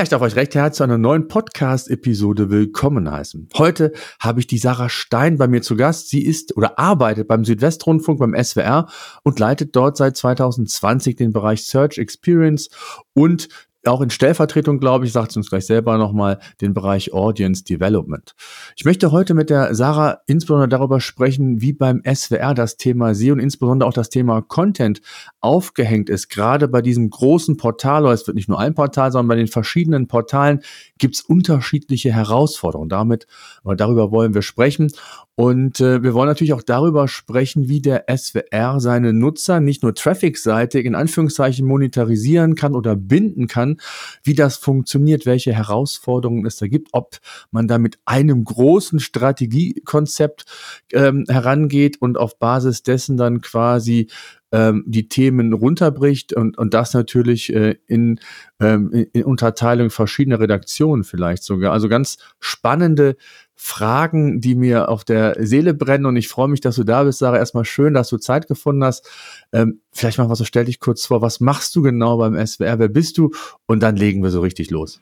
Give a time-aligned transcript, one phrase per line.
[0.00, 3.50] Ja, ich darf euch recht herzlich zu einer neuen Podcast-Episode willkommen heißen.
[3.58, 6.08] Heute habe ich die Sarah Stein bei mir zu Gast.
[6.08, 8.88] Sie ist oder arbeitet beim Südwestrundfunk, beim SWR
[9.24, 12.70] und leitet dort seit 2020 den Bereich Search Experience
[13.12, 13.48] und
[13.86, 18.34] auch in Stellvertretung, glaube ich, sagt sie uns gleich selber nochmal, den Bereich Audience Development.
[18.76, 23.32] Ich möchte heute mit der Sarah insbesondere darüber sprechen, wie beim SWR das Thema SEO
[23.32, 25.00] und insbesondere auch das Thema Content
[25.40, 26.28] aufgehängt ist.
[26.28, 29.48] Gerade bei diesem großen Portal, oder es wird nicht nur ein Portal, sondern bei den
[29.48, 30.60] verschiedenen Portalen
[30.98, 32.88] gibt es unterschiedliche Herausforderungen.
[32.90, 33.26] Damit
[33.64, 34.92] oder darüber wollen wir sprechen.
[35.40, 39.94] Und äh, wir wollen natürlich auch darüber sprechen, wie der SWR seine Nutzer nicht nur
[39.94, 43.78] traffic-seitig in Anführungszeichen monetarisieren kann oder binden kann,
[44.22, 47.16] wie das funktioniert, welche Herausforderungen es da gibt, ob
[47.50, 50.44] man da mit einem großen Strategiekonzept
[50.92, 54.08] ähm, herangeht und auf Basis dessen dann quasi
[54.52, 58.20] ähm, die Themen runterbricht und, und das natürlich äh, in,
[58.60, 61.72] ähm, in Unterteilung verschiedener Redaktionen vielleicht sogar.
[61.72, 63.16] Also ganz spannende
[63.54, 67.18] Fragen, die mir auf der Seele brennen und ich freue mich, dass du da bist,
[67.18, 67.36] Sarah.
[67.36, 69.08] Erstmal schön, dass du Zeit gefunden hast.
[69.52, 72.78] Ähm, vielleicht machen wir so, stell dich kurz vor, was machst du genau beim SWR,
[72.78, 73.32] wer bist du?
[73.66, 75.00] Und dann legen wir so richtig los.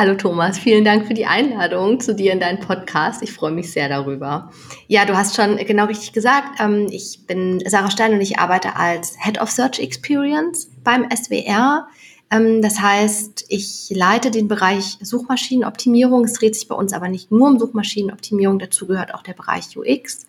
[0.00, 3.20] Hallo Thomas, vielen Dank für die Einladung zu dir in deinen Podcast.
[3.20, 4.52] Ich freue mich sehr darüber.
[4.86, 6.60] Ja, du hast schon genau richtig gesagt.
[6.60, 11.88] Ähm, ich bin Sarah Stein und ich arbeite als Head of Search Experience beim SWR.
[12.30, 16.22] Ähm, das heißt, ich leite den Bereich Suchmaschinenoptimierung.
[16.26, 19.76] Es dreht sich bei uns aber nicht nur um Suchmaschinenoptimierung, dazu gehört auch der Bereich
[19.76, 20.28] UX.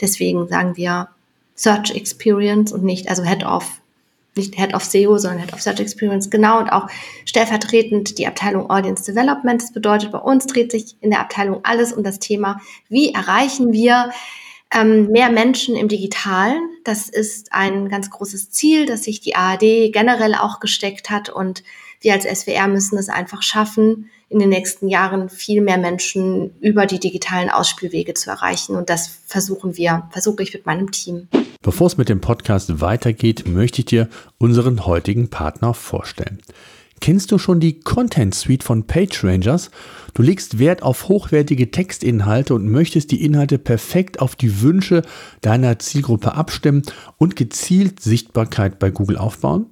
[0.00, 1.08] Deswegen sagen wir
[1.56, 3.79] Search Experience und nicht, also Head of,
[4.36, 6.88] nicht Head of SEO, sondern Head of Search Experience, genau, und auch
[7.24, 9.60] stellvertretend die Abteilung Audience Development.
[9.60, 13.72] Das bedeutet, bei uns dreht sich in der Abteilung alles um das Thema, wie erreichen
[13.72, 14.10] wir
[14.72, 16.60] ähm, mehr Menschen im Digitalen.
[16.84, 21.28] Das ist ein ganz großes Ziel, das sich die ARD generell auch gesteckt hat.
[21.28, 21.64] Und
[22.00, 26.86] wir als SWR müssen es einfach schaffen, in den nächsten Jahren viel mehr Menschen über
[26.86, 28.76] die digitalen Ausspielwege zu erreichen.
[28.76, 31.28] Und das versuchen wir, versuche ich mit meinem Team.
[31.62, 36.38] Bevor es mit dem Podcast weitergeht, möchte ich dir unseren heutigen Partner vorstellen.
[37.02, 39.70] Kennst du schon die Content Suite von PageRangers?
[40.14, 45.02] Du legst Wert auf hochwertige Textinhalte und möchtest die Inhalte perfekt auf die Wünsche
[45.42, 46.80] deiner Zielgruppe abstimmen
[47.18, 49.66] und gezielt Sichtbarkeit bei Google aufbauen?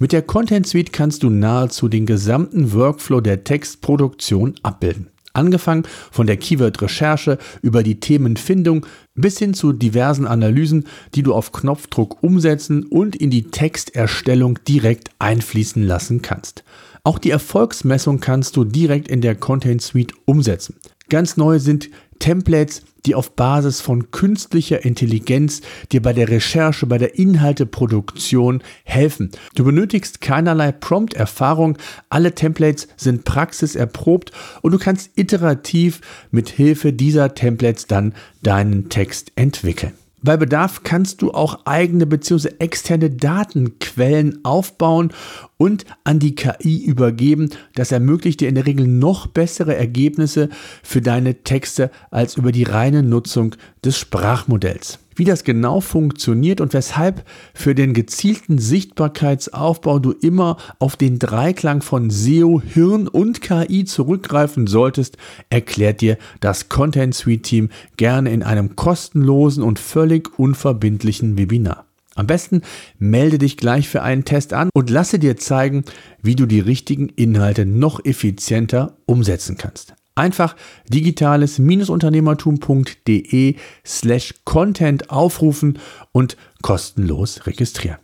[0.00, 5.10] Mit der Content Suite kannst du nahezu den gesamten Workflow der Textproduktion abbilden.
[5.34, 8.86] Angefangen von der Keyword-Recherche über die Themenfindung
[9.20, 10.84] bis hin zu diversen Analysen,
[11.14, 16.64] die du auf Knopfdruck umsetzen und in die Texterstellung direkt einfließen lassen kannst.
[17.04, 20.76] Auch die Erfolgsmessung kannst du direkt in der Content Suite umsetzen.
[21.08, 25.60] Ganz neu sind Templates, die auf Basis von künstlicher Intelligenz
[25.92, 29.30] dir bei der Recherche, bei der Inhalteproduktion helfen.
[29.54, 37.34] Du benötigst keinerlei Prompt-Erfahrung, alle Templates sind praxiserprobt und du kannst iterativ mit Hilfe dieser
[37.34, 39.97] Templates dann deinen Text entwickeln.
[40.22, 42.50] Bei Bedarf kannst du auch eigene bzw.
[42.58, 45.12] externe Datenquellen aufbauen
[45.56, 47.50] und an die KI übergeben.
[47.74, 50.48] Das ermöglicht dir in der Regel noch bessere Ergebnisse
[50.82, 56.72] für deine Texte als über die reine Nutzung des Sprachmodells wie das genau funktioniert und
[56.72, 63.84] weshalb für den gezielten Sichtbarkeitsaufbau du immer auf den Dreiklang von SEO, Hirn und KI
[63.84, 65.18] zurückgreifen solltest,
[65.50, 71.84] erklärt dir das Content Suite Team gerne in einem kostenlosen und völlig unverbindlichen Webinar.
[72.14, 72.62] Am besten
[72.98, 75.84] melde dich gleich für einen Test an und lasse dir zeigen,
[76.22, 79.94] wie du die richtigen Inhalte noch effizienter umsetzen kannst.
[80.18, 80.56] Einfach
[80.88, 83.54] digitales-unternehmertum.de
[83.86, 85.78] slash Content aufrufen
[86.10, 87.98] und kostenlos registrieren.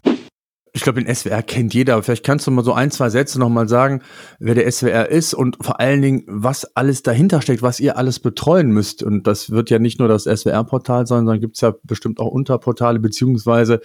[0.77, 3.41] Ich glaube, den SWR kennt jeder, aber vielleicht kannst du mal so ein, zwei Sätze
[3.41, 4.01] nochmal sagen,
[4.39, 8.21] wer der SWR ist und vor allen Dingen, was alles dahinter steckt, was ihr alles
[8.21, 9.03] betreuen müsst.
[9.03, 12.29] Und das wird ja nicht nur das SWR-Portal sein, sondern gibt es ja bestimmt auch
[12.29, 13.81] Unterportale, beziehungsweise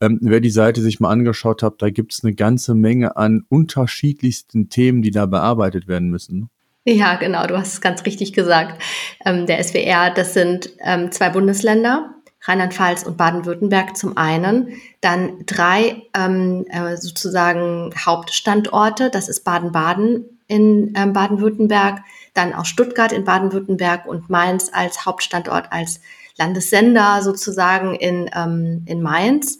[0.00, 3.44] ähm, wer die Seite sich mal angeschaut hat, da gibt es eine ganze Menge an
[3.48, 6.50] unterschiedlichsten Themen, die da bearbeitet werden müssen.
[6.88, 8.82] Ja, genau, du hast es ganz richtig gesagt.
[9.26, 16.04] Ähm, der SWR, das sind ähm, zwei Bundesländer, Rheinland-Pfalz und Baden-Württemberg zum einen, dann drei
[16.16, 22.00] ähm, äh, sozusagen Hauptstandorte, das ist Baden-Baden, in ähm, Baden-Württemberg,
[22.32, 26.00] dann auch Stuttgart in Baden-Württemberg und Mainz als Hauptstandort, als
[26.38, 29.58] Landessender sozusagen in, ähm, in Mainz.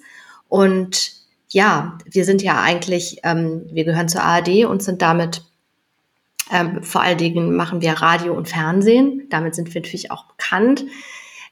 [0.48, 1.12] Und
[1.50, 5.42] ja, wir sind ja eigentlich, ähm, wir gehören zur ARD und sind damit
[6.50, 9.26] ähm, vor allen Dingen machen wir Radio und Fernsehen.
[9.30, 10.84] Damit sind wir natürlich auch bekannt.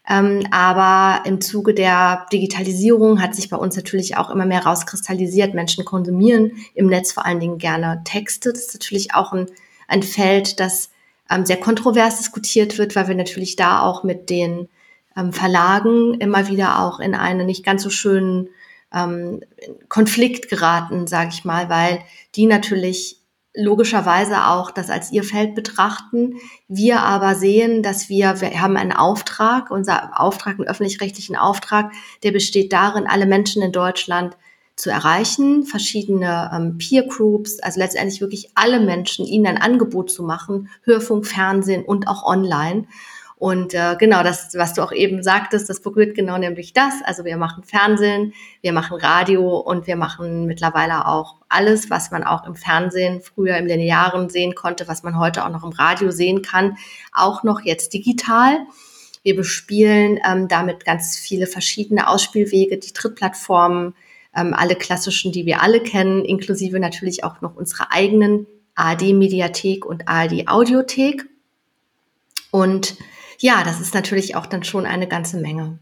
[0.08, 5.54] Ähm, aber im Zuge der Digitalisierung hat sich bei uns natürlich auch immer mehr rauskristallisiert.
[5.54, 8.52] Menschen konsumieren im Netz vor allen Dingen gerne Texte.
[8.52, 9.46] Das ist natürlich auch ein,
[9.88, 10.90] ein Feld, das
[11.28, 14.68] ähm, sehr kontrovers diskutiert wird, weil wir natürlich da auch mit den
[15.16, 18.48] ähm, Verlagen immer wieder auch in einen nicht ganz so schönen
[18.94, 19.40] ähm,
[19.88, 21.98] Konflikt geraten, sage ich mal, weil
[22.36, 23.18] die natürlich
[23.56, 26.34] logischerweise auch das als ihr Feld betrachten.
[26.68, 31.90] Wir aber sehen, dass wir, wir haben einen Auftrag, unser Auftrag, einen öffentlich-rechtlichen Auftrag,
[32.22, 34.36] der besteht darin, alle Menschen in Deutschland
[34.76, 40.22] zu erreichen, verschiedene ähm, Peer Groups, also letztendlich wirklich alle Menschen, ihnen ein Angebot zu
[40.22, 42.86] machen, Hörfunk, Fernsehen und auch online.
[43.38, 46.94] Und äh, genau das, was du auch eben sagtest, das berührt genau nämlich das.
[47.04, 52.24] Also wir machen Fernsehen, wir machen Radio und wir machen mittlerweile auch alles, was man
[52.24, 56.10] auch im Fernsehen früher im Linearen sehen konnte, was man heute auch noch im Radio
[56.10, 56.78] sehen kann,
[57.12, 58.58] auch noch jetzt digital.
[59.22, 63.94] Wir bespielen ähm, damit ganz viele verschiedene Ausspielwege, die Trittplattformen,
[64.34, 68.46] ähm, alle klassischen, die wir alle kennen, inklusive natürlich auch noch unsere eigenen
[68.76, 71.26] ARD-Mediathek und ARD-Audiothek.
[72.50, 72.96] Und
[73.38, 75.78] ja, das ist natürlich auch dann schon eine ganze Menge.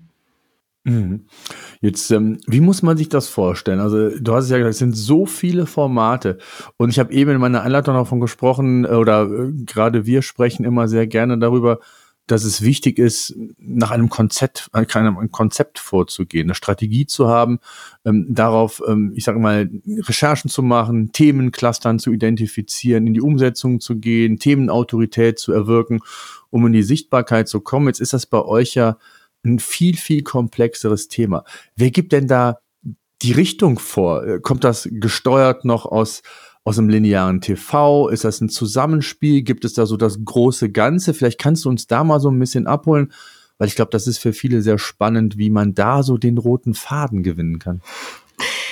[0.84, 1.24] Mhm.
[1.80, 3.80] Jetzt, ähm, wie muss man sich das vorstellen?
[3.80, 6.38] Also, du hast es ja gesagt, es sind so viele Formate.
[6.76, 10.64] Und ich habe eben in meiner Einleitung davon gesprochen, äh, oder äh, gerade wir sprechen
[10.64, 11.78] immer sehr gerne darüber,
[12.26, 17.58] dass es wichtig ist, nach einem Konzept, einem Konzept vorzugehen, eine Strategie zu haben,
[18.04, 23.80] ähm, darauf, ähm, ich sage mal, Recherchen zu machen, Themenclustern zu identifizieren, in die Umsetzung
[23.80, 26.00] zu gehen, Themenautorität zu erwirken
[26.54, 27.88] um in die Sichtbarkeit zu kommen.
[27.88, 28.96] Jetzt ist das bei euch ja
[29.44, 31.42] ein viel, viel komplexeres Thema.
[31.74, 32.60] Wer gibt denn da
[33.22, 34.38] die Richtung vor?
[34.38, 36.22] Kommt das gesteuert noch aus,
[36.64, 38.08] aus dem linearen TV?
[38.08, 39.42] Ist das ein Zusammenspiel?
[39.42, 41.14] Gibt es da so das große Ganze?
[41.14, 43.12] Vielleicht kannst du uns da mal so ein bisschen abholen,
[43.58, 46.74] weil ich glaube, das ist für viele sehr spannend, wie man da so den roten
[46.74, 47.82] Faden gewinnen kann.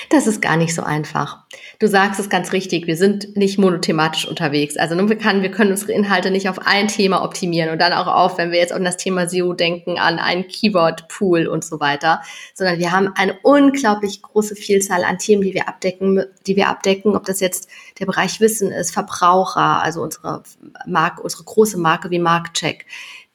[0.09, 1.43] Das ist gar nicht so einfach.
[1.79, 4.77] Du sagst es ganz richtig, wir sind nicht monothematisch unterwegs.
[4.77, 8.07] Also wir, kann, wir können unsere Inhalte nicht auf ein Thema optimieren und dann auch
[8.07, 12.21] auf, wenn wir jetzt an das Thema SEO denken, an einen Keyword-Pool und so weiter,
[12.53, 17.15] sondern wir haben eine unglaublich große Vielzahl an Themen, die wir abdecken, die wir abdecken,
[17.15, 17.69] ob das jetzt
[17.99, 20.43] der Bereich Wissen ist, Verbraucher, also unsere
[20.85, 22.85] Marke, unsere große Marke wie Marktcheck,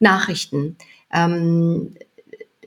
[0.00, 0.76] Nachrichten,
[1.12, 1.94] ähm,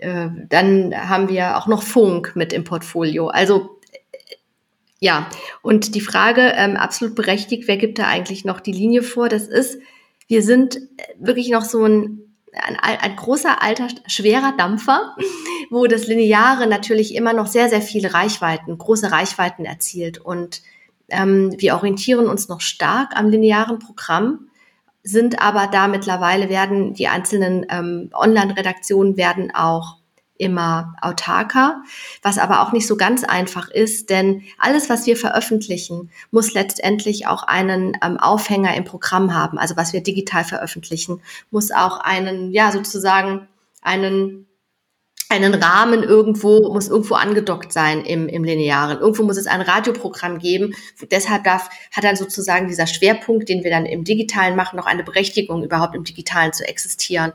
[0.02, 3.28] äh, dann haben wir auch noch Funk mit im Portfolio.
[3.28, 3.78] Also
[5.04, 5.28] ja,
[5.64, 9.30] und die Frage, ähm, absolut berechtigt, wer gibt da eigentlich noch die Linie vor?
[9.30, 9.80] Das ist,
[10.28, 10.80] wir sind
[11.20, 12.20] wirklich noch so ein,
[12.54, 15.16] ein, ein großer, alter, schwerer Dampfer,
[15.72, 20.20] wo das Lineare natürlich immer noch sehr, sehr viele Reichweiten, große Reichweiten erzielt.
[20.20, 20.62] Und
[21.10, 24.50] ähm, wir orientieren uns noch stark am linearen Programm,
[25.02, 29.98] sind aber da mittlerweile werden die einzelnen ähm, Online-Redaktionen werden auch
[30.42, 31.84] immer autarker,
[32.24, 37.28] was aber auch nicht so ganz einfach ist, denn alles, was wir veröffentlichen, muss letztendlich
[37.28, 39.60] auch einen ähm, Aufhänger im Programm haben.
[39.60, 41.22] Also was wir digital veröffentlichen,
[41.52, 43.48] muss auch einen, ja, sozusagen
[43.84, 44.48] einen
[45.30, 49.00] einen Rahmen irgendwo, muss irgendwo angedockt sein im, im Linearen.
[49.00, 50.76] Irgendwo muss es ein Radioprogramm geben.
[51.10, 55.06] Deshalb darf, hat dann sozusagen dieser Schwerpunkt, den wir dann im Digitalen machen, noch eine
[55.06, 57.32] Berechtigung, überhaupt im Digitalen zu existieren.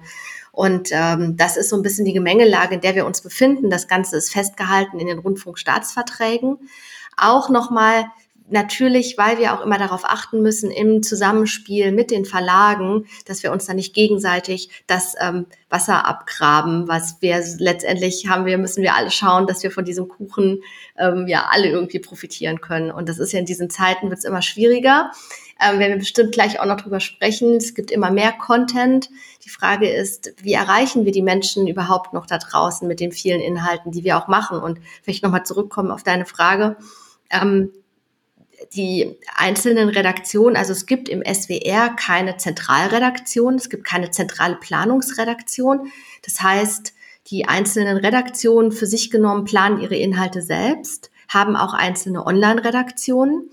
[0.56, 3.68] Und ähm, das ist so ein bisschen die Gemengelage, in der wir uns befinden.
[3.68, 6.70] Das Ganze ist festgehalten in den Rundfunkstaatsverträgen.
[7.14, 8.06] Auch nochmal
[8.48, 13.52] natürlich, weil wir auch immer darauf achten müssen im Zusammenspiel mit den Verlagen, dass wir
[13.52, 18.94] uns da nicht gegenseitig das ähm, Wasser abgraben, was wir letztendlich haben wir, müssen wir
[18.94, 20.62] alle schauen, dass wir von diesem Kuchen
[20.96, 22.90] ähm, ja alle irgendwie profitieren können.
[22.90, 25.10] Und das ist ja in diesen Zeiten wird es immer schwieriger.
[25.58, 27.56] Ähm, werden wir bestimmt gleich auch noch drüber sprechen.
[27.56, 29.08] Es gibt immer mehr Content.
[29.44, 33.40] Die Frage ist, wie erreichen wir die Menschen überhaupt noch da draußen mit den vielen
[33.40, 34.60] Inhalten, die wir auch machen?
[34.60, 36.76] Und vielleicht nochmal zurückkommen auf deine Frage.
[37.30, 37.70] Ähm,
[38.74, 45.90] die einzelnen Redaktionen, also es gibt im SWR keine Zentralredaktion, es gibt keine zentrale Planungsredaktion.
[46.24, 46.92] Das heißt,
[47.28, 53.50] die einzelnen Redaktionen für sich genommen planen ihre Inhalte selbst, haben auch einzelne Online-Redaktionen.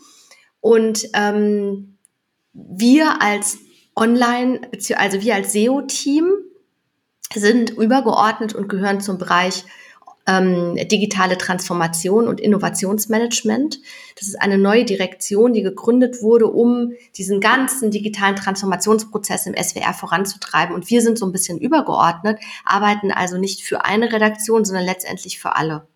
[0.61, 1.97] Und ähm,
[2.53, 3.57] wir als
[3.95, 4.61] Online,
[4.95, 6.31] also wir als SEO-Team
[7.33, 9.65] sind übergeordnet und gehören zum Bereich
[10.25, 13.79] ähm, digitale Transformation und Innovationsmanagement.
[14.17, 19.93] Das ist eine neue Direktion, die gegründet wurde, um diesen ganzen digitalen Transformationsprozess im SWR
[19.93, 20.73] voranzutreiben.
[20.73, 25.39] Und wir sind so ein bisschen übergeordnet, arbeiten also nicht für eine Redaktion, sondern letztendlich
[25.39, 25.87] für alle.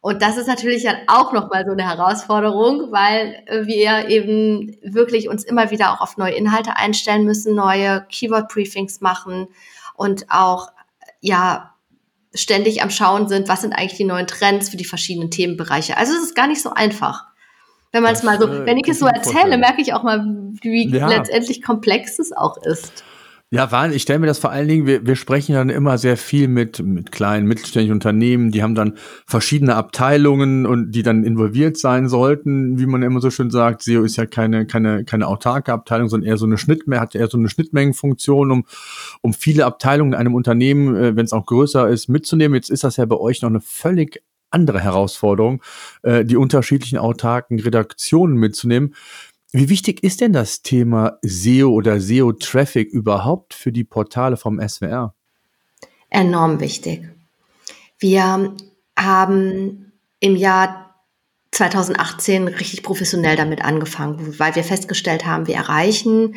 [0.00, 5.42] Und das ist natürlich dann auch nochmal so eine Herausforderung, weil wir eben wirklich uns
[5.42, 9.48] immer wieder auch auf neue Inhalte einstellen müssen, neue Keyword-Briefings machen
[9.94, 10.68] und auch,
[11.20, 11.74] ja,
[12.38, 15.96] ständig am Schauen sind, was sind eigentlich die neuen Trends für die verschiedenen Themenbereiche.
[15.96, 17.24] Also es ist gar nicht so einfach.
[17.92, 20.24] Wenn man es mal so, äh, wenn ich es so erzähle, merke ich auch mal,
[20.60, 21.08] wie ja.
[21.08, 23.04] letztendlich komplex es auch ist.
[23.50, 23.96] Ja, Wahnsinn.
[23.96, 26.80] Ich stelle mir das vor allen Dingen, wir, wir sprechen dann immer sehr viel mit,
[26.80, 32.78] mit kleinen, mittelständischen Unternehmen, die haben dann verschiedene Abteilungen und die dann involviert sein sollten,
[32.78, 33.82] wie man immer so schön sagt.
[33.82, 37.28] SEO ist ja keine, keine, keine autarke Abteilung, sondern eher so eine Schnittmenge, hat eher
[37.28, 38.66] so eine Schnittmengenfunktion, um,
[39.22, 42.54] um viele Abteilungen in einem Unternehmen, äh, wenn es auch größer ist, mitzunehmen.
[42.54, 45.62] Jetzt ist das ja bei euch noch eine völlig andere Herausforderung,
[46.02, 48.94] äh, die unterschiedlichen autarken Redaktionen mitzunehmen.
[49.50, 55.14] Wie wichtig ist denn das Thema SEO oder SEO-Traffic überhaupt für die Portale vom SWR?
[56.10, 57.08] Enorm wichtig.
[57.98, 58.54] Wir
[58.96, 60.94] haben im Jahr
[61.52, 66.34] 2018 richtig professionell damit angefangen, weil wir festgestellt haben, wir erreichen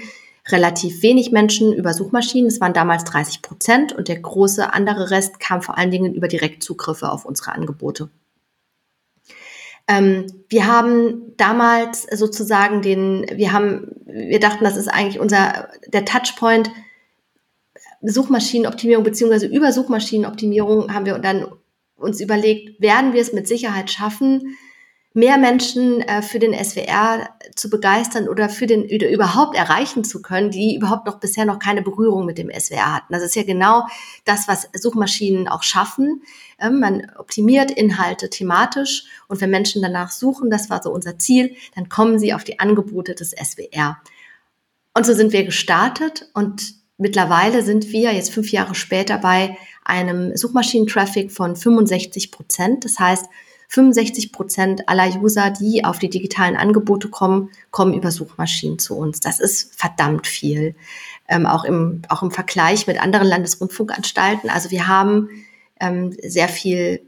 [0.48, 2.48] relativ wenig Menschen über Suchmaschinen.
[2.48, 6.28] Es waren damals 30 Prozent und der große andere Rest kam vor allen Dingen über
[6.28, 8.10] Direktzugriffe auf unsere Angebote.
[9.92, 16.06] Ähm, wir haben damals sozusagen den, wir haben, wir dachten, das ist eigentlich unser, der
[16.06, 16.72] Touchpoint
[18.02, 21.46] Suchmaschinenoptimierung beziehungsweise über Suchmaschinenoptimierung haben wir dann
[21.98, 24.58] uns überlegt, werden wir es mit Sicherheit schaffen,
[25.14, 30.22] mehr Menschen äh, für den SWR zu begeistern oder für den oder überhaupt erreichen zu
[30.22, 33.12] können, die überhaupt noch bisher noch keine Berührung mit dem SWR hatten.
[33.14, 33.86] Das ist ja genau
[34.24, 36.22] das, was Suchmaschinen auch schaffen.
[36.60, 41.56] Ähm, man optimiert Inhalte thematisch und wenn Menschen danach suchen, das war so unser Ziel,
[41.76, 43.98] dann kommen sie auf die Angebote des SWR.
[44.94, 50.38] Und so sind wir gestartet und mittlerweile sind wir jetzt fünf Jahre später bei einem
[50.38, 52.86] Suchmaschinentraffic von 65 Prozent.
[52.86, 53.26] Das heißt,
[53.72, 59.22] 65 Prozent aller User, die auf die digitalen Angebote kommen, kommen über Suchmaschinen zu uns.
[59.22, 60.76] Das ist verdammt viel.
[61.30, 64.50] Ähm, auch, im, auch im Vergleich mit anderen Landesrundfunkanstalten.
[64.50, 65.30] Also wir haben
[65.80, 67.08] ähm, sehr viel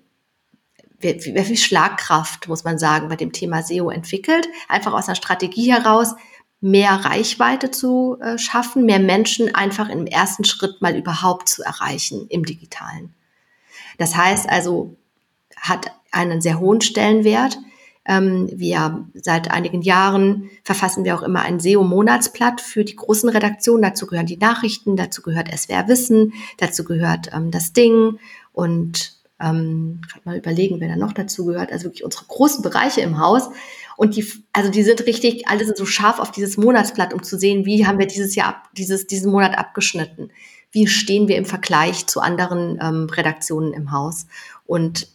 [1.01, 4.47] sehr viel Schlagkraft, muss man sagen, bei dem Thema SEO entwickelt.
[4.69, 6.15] Einfach aus einer Strategie heraus,
[6.61, 12.27] mehr Reichweite zu äh, schaffen, mehr Menschen einfach im ersten Schritt mal überhaupt zu erreichen
[12.29, 13.13] im digitalen.
[13.97, 14.95] Das heißt also,
[15.57, 17.57] hat einen sehr hohen Stellenwert.
[18.05, 23.81] Ähm, wir seit einigen Jahren verfassen wir auch immer ein SEO-Monatsblatt für die großen Redaktionen.
[23.81, 28.19] Dazu gehören die Nachrichten, dazu gehört SWR Wissen, dazu gehört ähm, das Ding
[28.51, 31.71] und ähm, mal überlegen, wer da noch dazu gehört.
[31.71, 33.49] Also wirklich unsere großen Bereiche im Haus.
[33.95, 37.37] Und die, also die sind richtig, alle sind so scharf auf dieses Monatsblatt, um zu
[37.37, 40.29] sehen, wie haben wir dieses Jahr, dieses, diesen Monat abgeschnitten.
[40.71, 44.25] Wie stehen wir im Vergleich zu anderen ähm, Redaktionen im Haus?
[44.65, 45.07] Und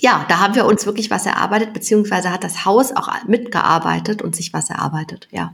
[0.00, 4.34] ja, da haben wir uns wirklich was erarbeitet, beziehungsweise hat das Haus auch mitgearbeitet und
[4.34, 5.52] sich was erarbeitet, ja.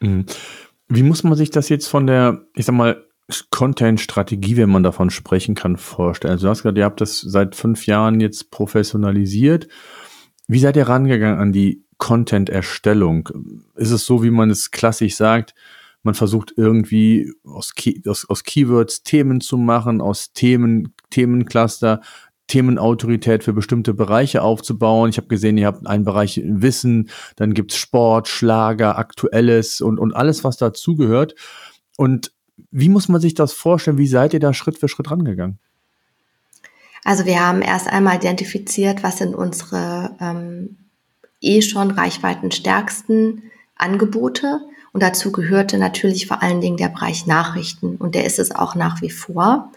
[0.00, 0.26] Mhm.
[0.88, 3.04] Wie muss man sich das jetzt von der, ich sag mal,
[3.50, 6.32] Content-Strategie, wenn man davon sprechen kann, vorstellen?
[6.32, 9.68] Also du hast gesagt, ihr habt das seit fünf Jahren jetzt professionalisiert.
[10.48, 13.28] Wie seid ihr rangegangen an die Content-Erstellung?
[13.74, 15.54] Ist es so, wie man es klassisch sagt,
[16.02, 22.00] man versucht irgendwie aus, Key aus, aus Keywords Themen zu machen, aus Themen, Themencluster
[22.52, 25.08] Themenautorität für bestimmte Bereiche aufzubauen.
[25.08, 30.14] Ich habe gesehen, ihr habt einen Bereich Wissen, dann gibt's Sport, Schlager, Aktuelles und, und
[30.14, 31.34] alles, was dazugehört.
[31.96, 32.30] Und
[32.70, 33.96] wie muss man sich das vorstellen?
[33.96, 35.60] Wie seid ihr da Schritt für Schritt rangegangen?
[37.04, 40.76] Also wir haben erst einmal identifiziert, was sind unsere ähm,
[41.40, 43.44] eh schon reichweitenstärksten
[43.76, 44.60] Angebote.
[44.92, 47.96] Und dazu gehörte natürlich vor allen Dingen der Bereich Nachrichten.
[47.96, 49.72] Und der ist es auch nach wie vor.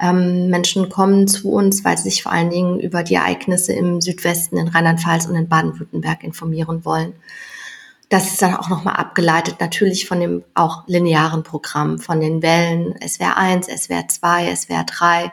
[0.00, 4.00] Ähm, Menschen kommen zu uns, weil sie sich vor allen Dingen über die Ereignisse im
[4.00, 7.12] Südwesten, in Rheinland-Pfalz und in Baden-Württemberg informieren wollen.
[8.08, 12.96] Das ist dann auch nochmal abgeleitet natürlich von dem auch linearen Programm, von den Wellen
[13.06, 15.32] SWR 1, SWR 2, SWR 3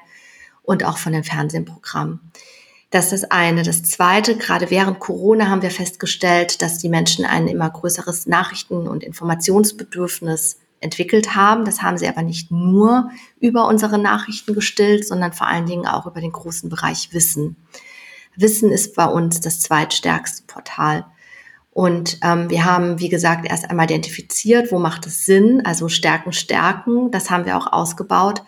[0.64, 2.20] und auch von dem Fernsehprogramm.
[2.90, 3.64] Das ist das eine.
[3.64, 8.88] Das zweite, gerade während Corona haben wir festgestellt, dass die Menschen ein immer größeres Nachrichten-
[8.88, 11.66] und Informationsbedürfnis entwickelt haben.
[11.66, 16.06] Das haben sie aber nicht nur über unsere Nachrichten gestillt, sondern vor allen Dingen auch
[16.06, 17.56] über den großen Bereich Wissen.
[18.36, 21.06] Wissen ist bei uns das zweitstärkste Portal.
[21.72, 26.34] Und ähm, wir haben, wie gesagt, erst einmal identifiziert, wo macht es Sinn, also Stärken,
[26.34, 27.12] Stärken.
[27.12, 28.44] Das haben wir auch ausgebaut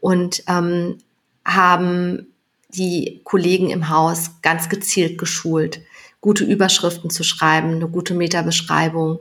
[0.00, 0.98] und ähm,
[1.44, 2.26] haben
[2.68, 5.80] die Kollegen im Haus ganz gezielt geschult,
[6.20, 9.20] gute Überschriften zu schreiben, eine gute Metabeschreibung,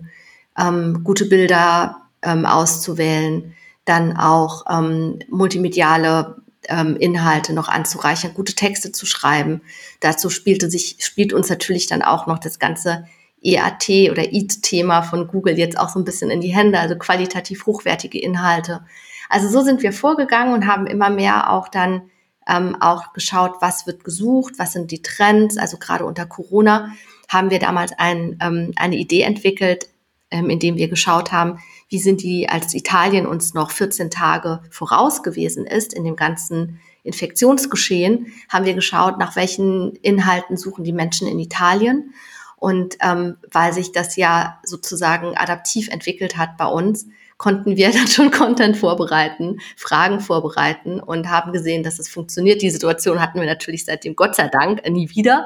[0.57, 3.55] ähm, gute Bilder ähm, auszuwählen,
[3.85, 6.35] dann auch ähm, multimediale
[6.67, 9.61] ähm, Inhalte noch anzureichern, gute Texte zu schreiben.
[9.99, 13.05] Dazu spielte sich, spielt uns natürlich dann auch noch das ganze
[13.43, 17.65] EAT oder EAT-Thema von Google jetzt auch so ein bisschen in die Hände, also qualitativ
[17.67, 18.81] hochwertige Inhalte.
[19.29, 22.09] Also so sind wir vorgegangen und haben immer mehr auch dann
[22.47, 25.57] ähm, auch geschaut, was wird gesucht, was sind die Trends.
[25.57, 26.91] Also gerade unter Corona
[27.27, 29.89] haben wir damals ein, ähm, eine Idee entwickelt,
[30.31, 35.23] ähm, indem wir geschaut haben, wie sind die, als Italien uns noch 14 Tage voraus
[35.23, 41.27] gewesen ist in dem ganzen Infektionsgeschehen, haben wir geschaut, nach welchen Inhalten suchen die Menschen
[41.27, 42.13] in Italien.
[42.57, 47.05] Und ähm, weil sich das ja sozusagen adaptiv entwickelt hat bei uns,
[47.37, 52.61] konnten wir dann schon Content vorbereiten, Fragen vorbereiten und haben gesehen, dass es funktioniert.
[52.61, 55.45] Die Situation hatten wir natürlich seitdem Gott sei Dank nie wieder.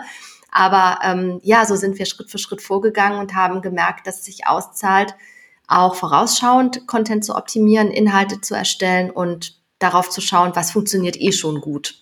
[0.52, 4.26] Aber ähm, ja, so sind wir Schritt für Schritt vorgegangen und haben gemerkt, dass es
[4.26, 5.14] sich auszahlt,
[5.70, 11.32] auch vorausschauend Content zu optimieren, Inhalte zu erstellen und darauf zu schauen, was funktioniert eh
[11.32, 11.96] schon gut.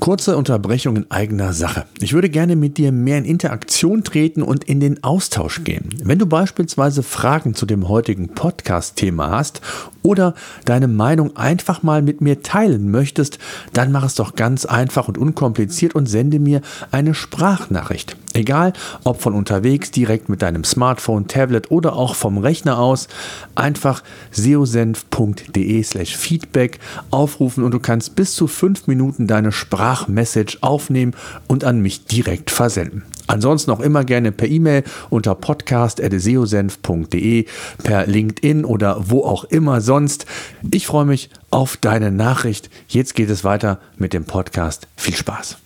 [0.00, 1.84] Kurze Unterbrechung in eigener Sache.
[2.00, 5.90] Ich würde gerne mit dir mehr in Interaktion treten und in den Austausch gehen.
[6.02, 9.60] Wenn du beispielsweise Fragen zu dem heutigen Podcast-Thema hast
[10.02, 13.38] oder deine Meinung einfach mal mit mir teilen möchtest,
[13.74, 18.16] dann mach es doch ganz einfach und unkompliziert und sende mir eine Sprachnachricht.
[18.34, 18.72] Egal,
[19.04, 23.08] ob von unterwegs, direkt mit deinem Smartphone, Tablet oder auch vom Rechner aus,
[23.54, 26.78] einfach seosenf.de slash feedback
[27.10, 31.12] aufrufen und du kannst bis zu fünf Minuten deine Sprachmessage aufnehmen
[31.46, 33.02] und an mich direkt versenden.
[33.26, 37.44] Ansonsten auch immer gerne per E-Mail unter podcast.seosenf.de,
[37.82, 40.26] per LinkedIn oder wo auch immer sonst.
[40.70, 42.70] Ich freue mich auf deine Nachricht.
[42.88, 44.88] Jetzt geht es weiter mit dem Podcast.
[44.96, 45.58] Viel Spaß.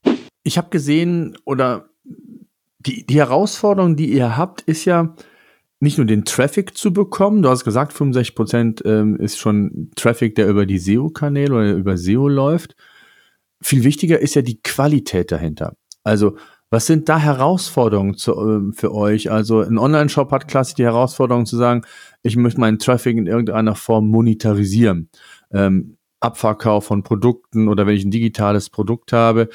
[0.43, 1.87] Ich habe gesehen oder
[2.87, 5.15] die, die Herausforderung, die ihr habt, ist ja
[5.81, 7.43] nicht nur den Traffic zu bekommen.
[7.43, 11.97] Du hast gesagt, 65 Prozent ähm, ist schon Traffic, der über die SEO-Kanäle oder über
[11.97, 12.77] SEO läuft.
[13.61, 15.75] Viel wichtiger ist ja die Qualität dahinter.
[16.03, 16.37] Also,
[16.71, 19.31] was sind da Herausforderungen zu, äh, für euch?
[19.31, 21.83] Also, ein Online-Shop hat klassisch die Herausforderung zu sagen,
[22.23, 25.11] ich möchte meinen Traffic in irgendeiner Form monetarisieren.
[25.53, 29.49] Ähm, Abverkauf von Produkten oder wenn ich ein digitales Produkt habe,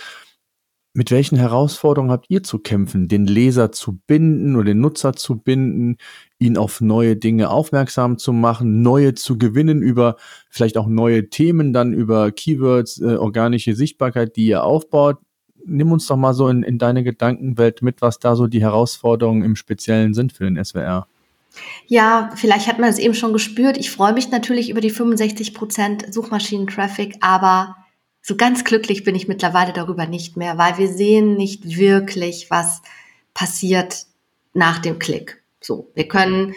[0.94, 5.38] mit welchen Herausforderungen habt ihr zu kämpfen, den Leser zu binden oder den Nutzer zu
[5.38, 5.98] binden,
[6.38, 10.18] ihn auf neue Dinge aufmerksam zu machen, neue zu gewinnen über
[10.50, 15.20] vielleicht auch neue Themen, dann über Keywords, äh, organische Sichtbarkeit, die ihr aufbaut?
[15.64, 19.44] Nimm uns doch mal so in, in deine Gedankenwelt mit, was da so die Herausforderungen
[19.44, 21.08] im Speziellen sind für den SWR.
[21.88, 23.78] Ja, vielleicht hat man es eben schon gespürt.
[23.78, 27.76] Ich freue mich natürlich über die 65 Prozent Suchmaschinen-Traffic, aber
[28.22, 32.82] so ganz glücklich bin ich mittlerweile darüber nicht mehr, weil wir sehen nicht wirklich, was
[33.34, 34.06] passiert
[34.54, 35.44] nach dem Klick.
[35.60, 36.54] So, wir können,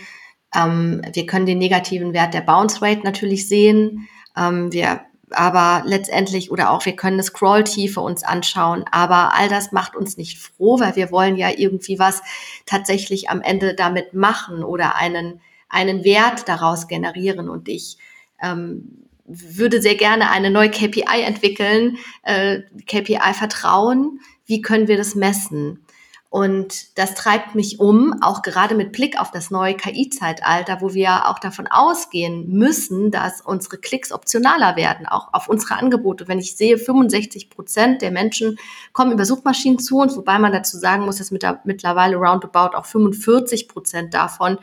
[0.55, 4.09] ähm, wir können den negativen Wert der Bounce Rate natürlich sehen.
[4.37, 5.01] Ähm, wir
[5.31, 10.17] aber letztendlich oder auch wir können eine Scrolltiefe uns anschauen, aber all das macht uns
[10.17, 12.23] nicht froh, weil wir wollen ja irgendwie was
[12.67, 17.99] tatsächlich am Ende damit machen oder einen einen Wert daraus generieren und ich
[18.41, 24.21] ähm, würde sehr gerne eine neue KPI entwickeln, äh, KPI Vertrauen.
[24.47, 25.85] Wie können wir das messen?
[26.35, 31.29] Und das treibt mich um, auch gerade mit Blick auf das neue KI-Zeitalter, wo wir
[31.29, 36.27] auch davon ausgehen müssen, dass unsere Klicks optionaler werden, auch auf unsere Angebote.
[36.27, 38.59] Wenn ich sehe, 65 Prozent der Menschen
[38.93, 43.69] kommen über Suchmaschinen zu uns, wobei man dazu sagen muss, dass mittlerweile roundabout auch 45
[43.69, 44.59] Prozent davon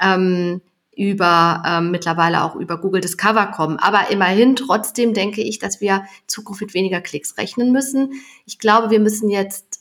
[0.00, 0.60] ähm,
[0.98, 3.76] über ähm, mittlerweile auch über Google Discover kommen.
[3.78, 8.14] Aber immerhin trotzdem denke ich, dass wir Zukunft mit weniger Klicks rechnen müssen.
[8.46, 9.80] Ich glaube, wir müssen jetzt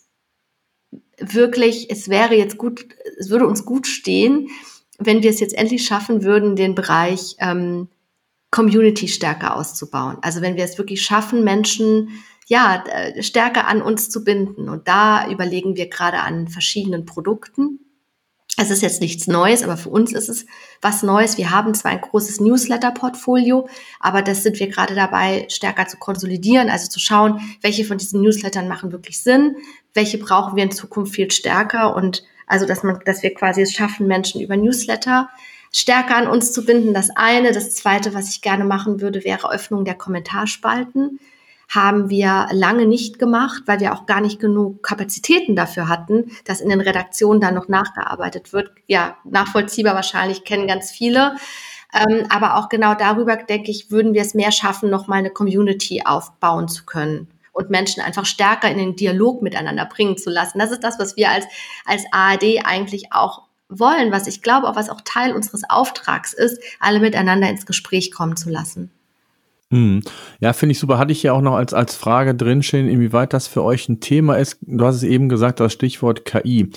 [1.20, 2.86] wirklich, es wäre jetzt gut,
[3.18, 4.50] es würde uns gut stehen,
[5.00, 7.88] wenn wir es jetzt endlich schaffen würden, den Bereich ähm,
[8.52, 10.18] Community stärker auszubauen.
[10.22, 12.10] Also wenn wir es wirklich schaffen, Menschen
[12.46, 14.70] ja äh, stärker an uns zu binden.
[14.70, 17.80] Und da überlegen wir gerade an verschiedenen Produkten
[18.56, 20.46] es ist jetzt nichts Neues, aber für uns ist es
[20.82, 21.38] was Neues.
[21.38, 23.68] Wir haben zwar ein großes Newsletter-Portfolio,
[24.00, 28.22] aber das sind wir gerade dabei, stärker zu konsolidieren, also zu schauen, welche von diesen
[28.22, 29.58] Newslettern machen wirklich Sinn,
[29.94, 33.74] welche brauchen wir in Zukunft viel stärker und also, dass man, dass wir quasi es
[33.74, 35.30] schaffen, Menschen über Newsletter
[35.74, 36.94] stärker an uns zu binden.
[36.94, 37.52] Das eine.
[37.52, 41.20] Das zweite, was ich gerne machen würde, wäre Öffnung der Kommentarspalten
[41.68, 46.62] haben wir lange nicht gemacht, weil wir auch gar nicht genug Kapazitäten dafür hatten, dass
[46.62, 48.72] in den Redaktionen dann noch nachgearbeitet wird.
[48.88, 51.36] Ja, nachvollziehbar wahrscheinlich kennen ganz viele.
[51.94, 55.30] Ähm, aber auch genau darüber, denke ich, würden wir es mehr schaffen, noch mal eine
[55.30, 57.28] Community aufbauen zu können
[57.58, 60.60] und Menschen einfach stärker in den Dialog miteinander bringen zu lassen.
[60.60, 61.46] Das ist das, was wir als,
[61.86, 66.62] als ARD eigentlich auch wollen, was ich glaube, auch was auch Teil unseres Auftrags ist,
[66.80, 68.92] alle miteinander ins Gespräch kommen zu lassen.
[69.72, 70.02] Hm.
[70.40, 70.98] Ja, finde ich super.
[70.98, 74.36] Hatte ich ja auch noch als, als Frage drinstehen, inwieweit das für euch ein Thema
[74.36, 74.60] ist.
[74.62, 76.72] Du hast es eben gesagt, das Stichwort KI.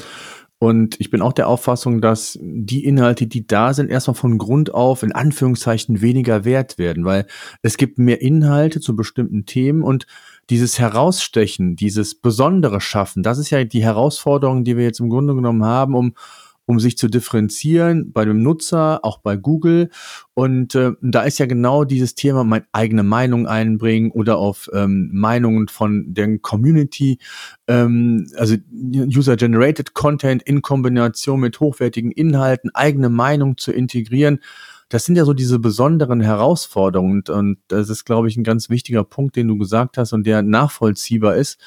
[0.62, 4.74] Und ich bin auch der Auffassung, dass die Inhalte, die da sind, erstmal von Grund
[4.74, 7.26] auf in Anführungszeichen weniger wert werden, weil
[7.62, 10.06] es gibt mehr Inhalte zu bestimmten Themen und
[10.50, 15.34] dieses Herausstechen, dieses besondere Schaffen, das ist ja die Herausforderung, die wir jetzt im Grunde
[15.34, 16.12] genommen haben, um
[16.66, 19.90] um sich zu differenzieren bei dem Nutzer, auch bei Google.
[20.34, 25.10] Und äh, da ist ja genau dieses Thema, meine eigene Meinung einbringen oder auf ähm,
[25.12, 27.18] Meinungen von der Community,
[27.66, 34.40] ähm, also User-Generated Content in Kombination mit hochwertigen Inhalten, eigene Meinung zu integrieren.
[34.88, 38.70] Das sind ja so diese besonderen Herausforderungen und, und das ist, glaube ich, ein ganz
[38.70, 41.60] wichtiger Punkt, den du gesagt hast und der nachvollziehbar ist,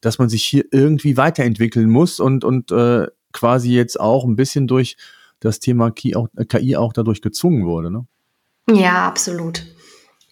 [0.00, 4.66] dass man sich hier irgendwie weiterentwickeln muss und, und äh, quasi jetzt auch ein bisschen
[4.66, 4.96] durch
[5.40, 7.90] das Thema KI auch, KI auch dadurch gezwungen wurde.
[7.90, 8.06] Ne?
[8.70, 9.66] Ja, absolut.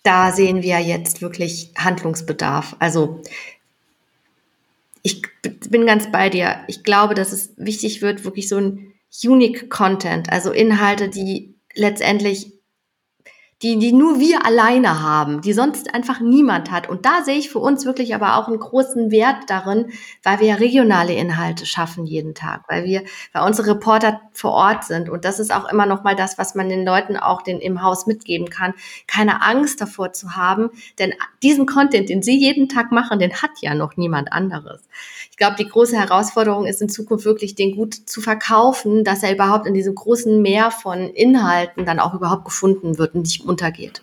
[0.03, 2.77] Da sehen wir jetzt wirklich Handlungsbedarf.
[2.79, 3.21] Also
[5.03, 5.23] ich
[5.69, 6.61] bin ganz bei dir.
[6.69, 8.93] Ich glaube, dass es wichtig wird, wirklich so ein
[9.25, 12.53] Unique Content, also Inhalte, die letztendlich
[13.63, 16.89] die, die nur wir alleine haben, die sonst einfach niemand hat.
[16.89, 20.49] Und da sehe ich für uns wirklich aber auch einen großen Wert darin, weil wir
[20.49, 25.09] ja regionale Inhalte schaffen jeden Tag, weil wir, weil unsere Reporter vor Ort sind.
[25.09, 27.83] Und das ist auch immer noch mal das, was man den Leuten auch den, im
[27.83, 28.75] Haus mitgeben kann.
[29.07, 33.51] Keine Angst davor zu haben, denn diesen Content, den sie jeden Tag machen, den hat
[33.61, 34.83] ja noch niemand anderes.
[35.33, 39.33] Ich glaube, die große Herausforderung ist in Zukunft wirklich, den gut zu verkaufen, dass er
[39.33, 44.03] überhaupt in diesem großen Meer von Inhalten dann auch überhaupt gefunden wird und nicht untergeht.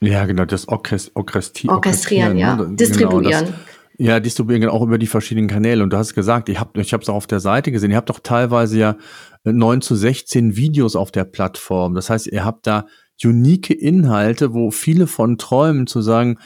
[0.00, 2.56] Ja, genau, das Orchest Orchestri Orchestrieren, ja.
[2.56, 2.74] Ne?
[2.74, 3.44] Distribuieren.
[3.44, 5.82] Genau, das, ja, distribuieren auch über die verschiedenen Kanäle.
[5.82, 8.10] Und du hast gesagt, ich habe ich es auch auf der Seite gesehen, ihr habt
[8.10, 8.96] doch teilweise ja
[9.44, 11.94] 9 zu 16 Videos auf der Plattform.
[11.94, 12.86] Das heißt, ihr habt da
[13.22, 16.38] unique Inhalte, wo viele von träumen zu sagen,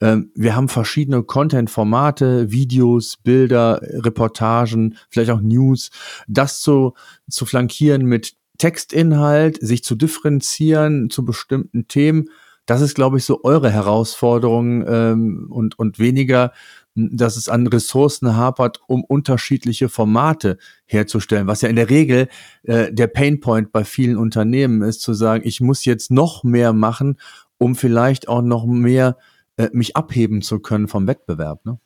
[0.00, 5.90] äh, wir haben verschiedene Content-Formate, Videos, Bilder, Reportagen, vielleicht auch News.
[6.26, 6.94] Das zu,
[7.28, 12.28] zu flankieren mit Textinhalt, sich zu differenzieren zu bestimmten Themen,
[12.68, 16.52] das ist, glaube ich, so eure Herausforderung ähm, und, und weniger,
[16.94, 21.46] dass es an Ressourcen hapert, um unterschiedliche Formate herzustellen.
[21.46, 22.28] Was ja in der Regel
[22.64, 27.18] äh, der Painpoint bei vielen Unternehmen ist, zu sagen, ich muss jetzt noch mehr machen,
[27.56, 29.16] um vielleicht auch noch mehr
[29.58, 31.66] äh, mich abheben zu können vom Wettbewerb.
[31.66, 31.78] Ne?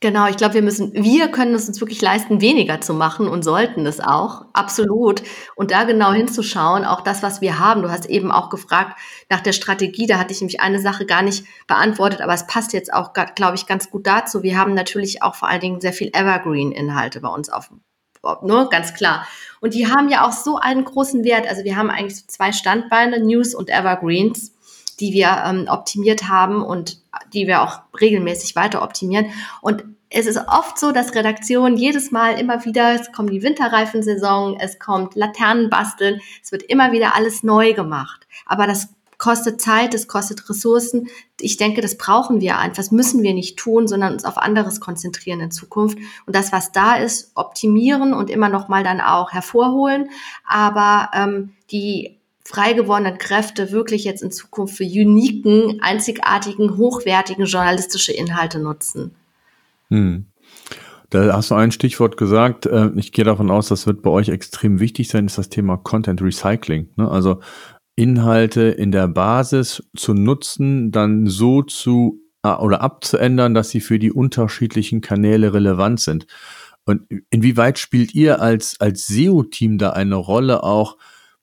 [0.00, 3.42] Genau, ich glaube, wir müssen, wir können es uns wirklich leisten, weniger zu machen und
[3.42, 5.22] sollten es auch, absolut.
[5.56, 7.80] Und da genau hinzuschauen, auch das, was wir haben.
[7.80, 8.98] Du hast eben auch gefragt
[9.30, 12.74] nach der Strategie, da hatte ich nämlich eine Sache gar nicht beantwortet, aber es passt
[12.74, 14.42] jetzt auch, glaube ich, ganz gut dazu.
[14.42, 17.70] Wir haben natürlich auch vor allen Dingen sehr viel Evergreen-Inhalte bei uns auf
[18.42, 19.26] ne, ganz klar.
[19.60, 21.48] Und die haben ja auch so einen großen Wert.
[21.48, 24.53] Also wir haben eigentlich so zwei Standbeine, News und Evergreens
[25.00, 26.98] die wir ähm, optimiert haben und
[27.32, 29.26] die wir auch regelmäßig weiter optimieren.
[29.60, 34.56] Und es ist oft so, dass Redaktionen jedes Mal immer wieder, es kommt die Winterreifensaison,
[34.60, 38.26] es kommt Laternenbasteln, es wird immer wieder alles neu gemacht.
[38.46, 41.08] Aber das kostet Zeit, es kostet Ressourcen.
[41.40, 42.76] Ich denke, das brauchen wir einfach.
[42.76, 45.98] Das müssen wir nicht tun, sondern uns auf anderes konzentrieren in Zukunft.
[46.26, 50.10] Und das, was da ist, optimieren und immer noch mal dann auch hervorholen.
[50.46, 58.12] Aber ähm, die frei gewordenen Kräfte wirklich jetzt in Zukunft für uniken, einzigartigen, hochwertigen journalistische
[58.12, 59.14] Inhalte nutzen.
[59.88, 60.26] Hm.
[61.10, 62.66] Da hast du ein Stichwort gesagt.
[62.66, 65.76] Äh, ich gehe davon aus, das wird bei euch extrem wichtig sein, ist das Thema
[65.76, 66.88] Content Recycling.
[66.96, 67.08] Ne?
[67.08, 67.40] Also
[67.96, 73.98] Inhalte in der Basis zu nutzen, dann so zu äh, oder abzuändern, dass sie für
[73.98, 76.26] die unterschiedlichen Kanäle relevant sind.
[76.84, 80.98] Und inwieweit spielt ihr als, als SEO-Team da eine Rolle auch,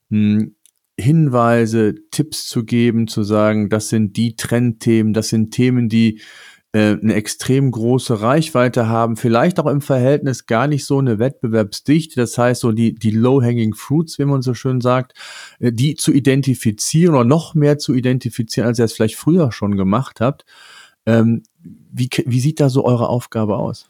[0.10, 0.56] hm,
[1.00, 6.22] Hinweise, Tipps zu geben, zu sagen, das sind die Trendthemen, das sind Themen, die
[6.74, 12.16] äh, eine extrem große Reichweite haben, vielleicht auch im Verhältnis gar nicht so eine Wettbewerbsdichte,
[12.16, 15.14] das heißt so die, die Low-Hanging Fruits, wie man so schön sagt,
[15.60, 19.76] äh, die zu identifizieren oder noch mehr zu identifizieren, als ihr es vielleicht früher schon
[19.76, 20.46] gemacht habt.
[21.06, 21.44] Ähm,
[21.92, 23.90] wie, wie sieht da so eure Aufgabe aus?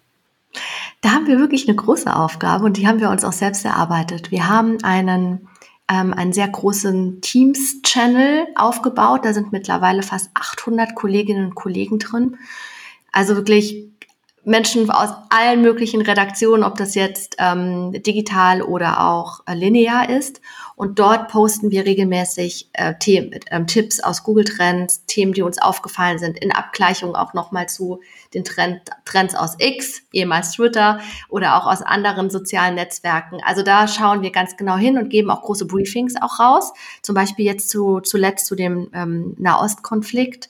[1.01, 4.31] Da haben wir wirklich eine große Aufgabe und die haben wir uns auch selbst erarbeitet.
[4.31, 5.47] Wir haben einen
[5.91, 9.25] ähm, einen sehr großen Teams-Channel aufgebaut.
[9.25, 12.37] Da sind mittlerweile fast 800 Kolleginnen und Kollegen drin.
[13.11, 13.87] Also wirklich
[14.45, 20.39] Menschen aus allen möglichen Redaktionen, ob das jetzt ähm, digital oder auch äh, linear ist.
[20.81, 25.61] Und dort posten wir regelmäßig äh, Themen, äh, Tipps aus Google Trends, Themen, die uns
[25.61, 27.99] aufgefallen sind, in Abgleichung auch nochmal zu
[28.33, 33.37] den Trend, Trends aus X, ehemals Twitter oder auch aus anderen sozialen Netzwerken.
[33.45, 36.73] Also da schauen wir ganz genau hin und geben auch große Briefings auch raus.
[37.03, 40.49] Zum Beispiel jetzt zu, zuletzt zu dem ähm, Nahostkonflikt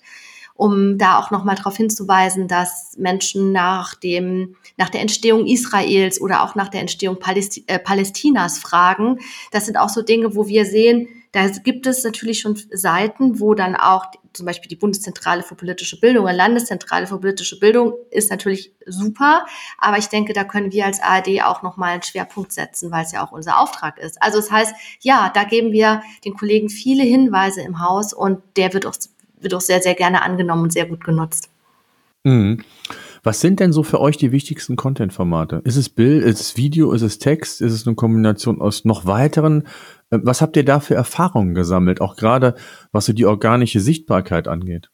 [0.62, 6.44] um da auch nochmal darauf hinzuweisen, dass Menschen nach dem, nach der Entstehung Israels oder
[6.44, 9.18] auch nach der Entstehung Palästi äh, Palästinas fragen.
[9.52, 13.56] Das sind auch so Dinge, wo wir sehen, da gibt es natürlich schon Seiten, wo
[13.56, 18.30] dann auch zum Beispiel die Bundeszentrale für politische Bildung oder Landeszentrale für politische Bildung ist
[18.30, 19.46] natürlich super,
[19.78, 23.12] aber ich denke, da können wir als ARD auch nochmal einen Schwerpunkt setzen, weil es
[23.12, 24.22] ja auch unser Auftrag ist.
[24.22, 28.74] Also das heißt, ja, da geben wir den Kollegen viele Hinweise im Haus und der
[28.74, 28.96] wird auch
[29.42, 31.50] wird auch sehr, sehr gerne angenommen und sehr gut genutzt.
[32.24, 32.64] Mhm.
[33.24, 35.62] Was sind denn so für euch die wichtigsten Content-Formate?
[35.64, 39.06] Ist es Bild, ist es Video, ist es Text, ist es eine Kombination aus noch
[39.06, 39.68] weiteren?
[40.10, 42.56] Äh, was habt ihr da für Erfahrungen gesammelt, auch gerade
[42.92, 44.90] was so die organische Sichtbarkeit angeht?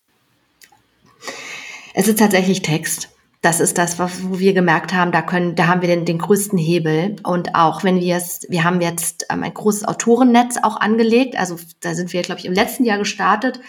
[1.93, 3.10] Es ist tatsächlich Text.
[3.41, 6.57] Das ist das, wo wir gemerkt haben, da können, da haben wir den, den größten
[6.57, 7.15] Hebel.
[7.23, 11.38] Und auch wenn wir es, wir haben jetzt ähm, ein großes Autorennetz auch angelegt.
[11.38, 13.62] Also da sind wir, glaube ich, im letzten Jahr gestartet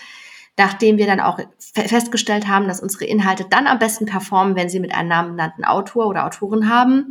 [0.58, 1.38] nachdem wir dann auch
[1.74, 6.06] festgestellt haben, dass unsere Inhalte dann am besten performen, wenn sie mit einem namenbenannten Autor
[6.08, 7.08] oder Autorin haben.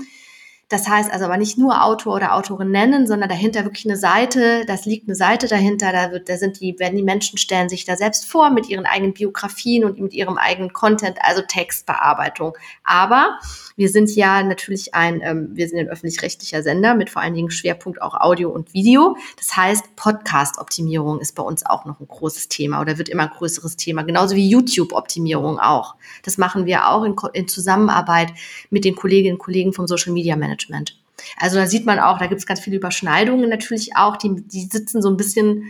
[0.70, 4.66] Das heißt also aber nicht nur Autor oder Autorin nennen, sondern dahinter wirklich eine Seite,
[4.66, 7.86] das liegt eine Seite dahinter, da, wird, da sind die, werden die Menschen stellen sich
[7.86, 12.58] da selbst vor mit ihren eigenen Biografien und mit ihrem eigenen Content, also Textbearbeitung.
[12.84, 13.40] Aber
[13.78, 17.50] wir sind ja natürlich ein, ähm, wir sind ein öffentlich-rechtlicher Sender mit vor allen Dingen
[17.50, 19.16] Schwerpunkt auch Audio und Video.
[19.38, 23.38] Das heißt, Podcast-Optimierung ist bei uns auch noch ein großes Thema oder wird immer ein
[23.38, 25.96] größeres Thema, genauso wie YouTube-Optimierung auch.
[26.24, 28.34] Das machen wir auch in, in Zusammenarbeit
[28.70, 30.57] mit den Kolleginnen und Kollegen vom Social Media Management.
[30.70, 30.98] Management.
[31.40, 34.18] Also da sieht man auch, da gibt es ganz viele Überschneidungen natürlich auch.
[34.18, 35.64] Die, die sitzen so ein bisschen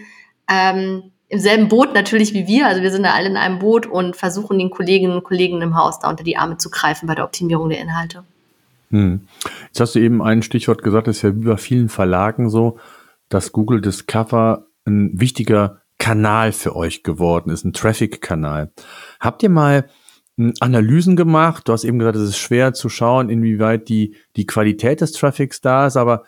[0.50, 2.68] ähm, im selben Boot natürlich wie wir.
[2.68, 5.76] Also wir sind da alle in einem Boot und versuchen den Kolleginnen und Kollegen im
[5.76, 8.24] Haus da unter die Arme zu greifen bei der Optimierung der Inhalte.
[8.92, 9.28] Hm.
[9.66, 12.80] Jetzt hast du eben ein Stichwort gesagt, das ist ja wie bei vielen Verlagen so,
[13.30, 18.72] dass Google Discover ein wichtiger Kanal für euch geworden ist, ein Traffic-Kanal.
[19.20, 19.90] Habt ihr mal
[20.60, 21.68] Analysen gemacht.
[21.68, 25.62] Du hast eben gesagt, es ist schwer zu schauen, inwieweit die, die Qualität des Traffics
[25.62, 26.24] da ist, aber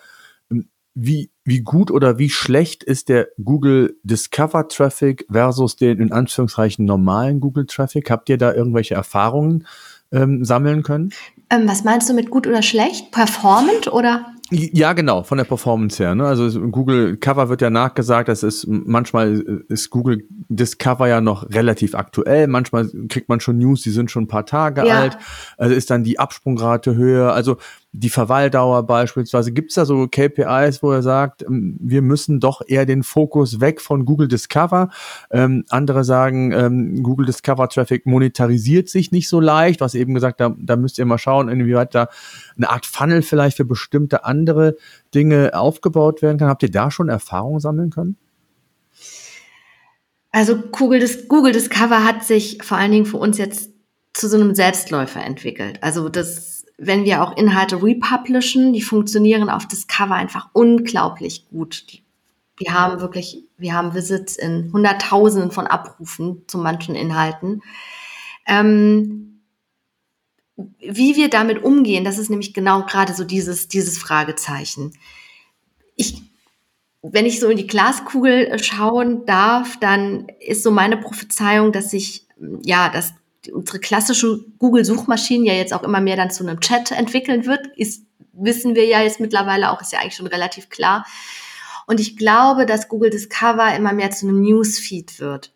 [0.51, 6.11] ähm, wie, wie gut oder wie schlecht ist der Google Discover Traffic versus den in
[6.11, 8.09] Anführungszeichen normalen Google Traffic?
[8.09, 9.67] Habt ihr da irgendwelche Erfahrungen
[10.11, 11.11] ähm, sammeln können?
[11.51, 13.11] Ähm, was meinst du mit gut oder schlecht?
[13.11, 14.25] Performant oder?
[14.51, 16.15] Ja, genau, von der Performance her.
[16.15, 16.25] Ne?
[16.25, 21.93] Also Google Cover wird ja nachgesagt, das ist manchmal ist Google Discover ja noch relativ
[21.95, 24.99] aktuell, manchmal kriegt man schon News, die sind schon ein paar Tage ja.
[24.99, 25.17] alt,
[25.57, 27.33] also ist dann die Absprungrate höher.
[27.33, 27.57] Also
[27.91, 29.51] die Verweildauer beispielsweise.
[29.51, 33.61] Gibt es da so KPIs, wo er sagt, ähm, wir müssen doch eher den Fokus
[33.61, 34.89] weg von Google Discover?
[35.31, 39.81] Ähm, andere sagen, ähm, Google Discover Traffic monetarisiert sich nicht so leicht.
[39.81, 42.09] Was eben gesagt, da, da müsst ihr mal schauen, inwieweit da
[42.57, 44.75] eine Art Funnel vielleicht für bestimmte andere
[45.15, 46.49] Dinge aufgebaut werden kann.
[46.49, 48.17] Habt ihr da schon Erfahrungen sammeln können?
[50.31, 53.71] Also Google, Google Discover hat sich vor allen Dingen für uns jetzt
[54.13, 55.81] zu so einem Selbstläufer entwickelt.
[55.81, 62.01] Also das wenn wir auch Inhalte republishen, die funktionieren auf Discover einfach unglaublich gut.
[62.57, 67.61] wir haben wirklich, wir haben Visits in Hunderttausenden von Abrufen zu manchen Inhalten.
[68.45, 69.41] Ähm,
[70.79, 74.91] wie wir damit umgehen, das ist nämlich genau gerade so dieses, dieses Fragezeichen.
[75.95, 76.21] Ich,
[77.01, 82.27] wenn ich so in die Glaskugel schauen darf, dann ist so meine Prophezeiung, dass sich,
[82.61, 83.13] ja, dass
[83.51, 88.03] unsere klassische Google-Suchmaschine ja jetzt auch immer mehr dann zu einem Chat entwickeln wird, ist,
[88.33, 91.05] wissen wir ja jetzt mittlerweile auch, ist ja eigentlich schon relativ klar.
[91.87, 95.51] Und ich glaube, dass Google Discover immer mehr zu einem Newsfeed wird.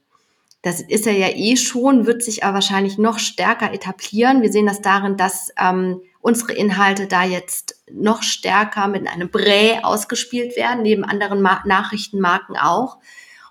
[0.64, 4.42] Das ist er ja eh schon, wird sich aber wahrscheinlich noch stärker etablieren.
[4.42, 9.80] Wir sehen das darin, dass ähm, unsere Inhalte da jetzt noch stärker mit einem Brä
[9.84, 12.98] ausgespielt werden, neben anderen Ma Nachrichtenmarken auch.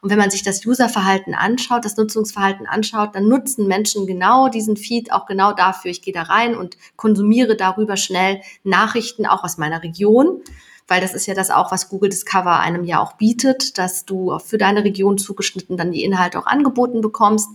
[0.03, 4.77] Und wenn man sich das Userverhalten anschaut, das Nutzungsverhalten anschaut, dann nutzen Menschen genau diesen
[4.77, 5.91] Feed auch genau dafür.
[5.91, 10.43] Ich gehe da rein und konsumiere darüber schnell Nachrichten auch aus meiner Region
[10.89, 14.39] weil das ist ja das auch, was Google Discover einem ja auch bietet, dass du
[14.39, 17.49] für deine Region zugeschnitten dann die Inhalte auch angeboten bekommst.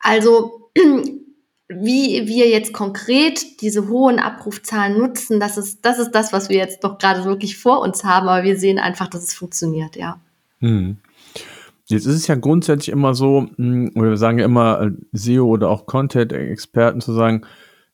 [0.00, 0.70] Also
[1.68, 6.56] wie wir jetzt konkret diese hohen Abrufzahlen nutzen, das ist, das ist das, was wir
[6.56, 10.20] jetzt doch gerade wirklich vor uns haben, aber wir sehen einfach, dass es funktioniert, ja.
[10.58, 10.98] Hm.
[11.92, 15.68] Jetzt ist es ja grundsätzlich immer so, hm, wir sagen ja immer äh, SEO oder
[15.68, 17.42] auch Content-Experten zu sagen,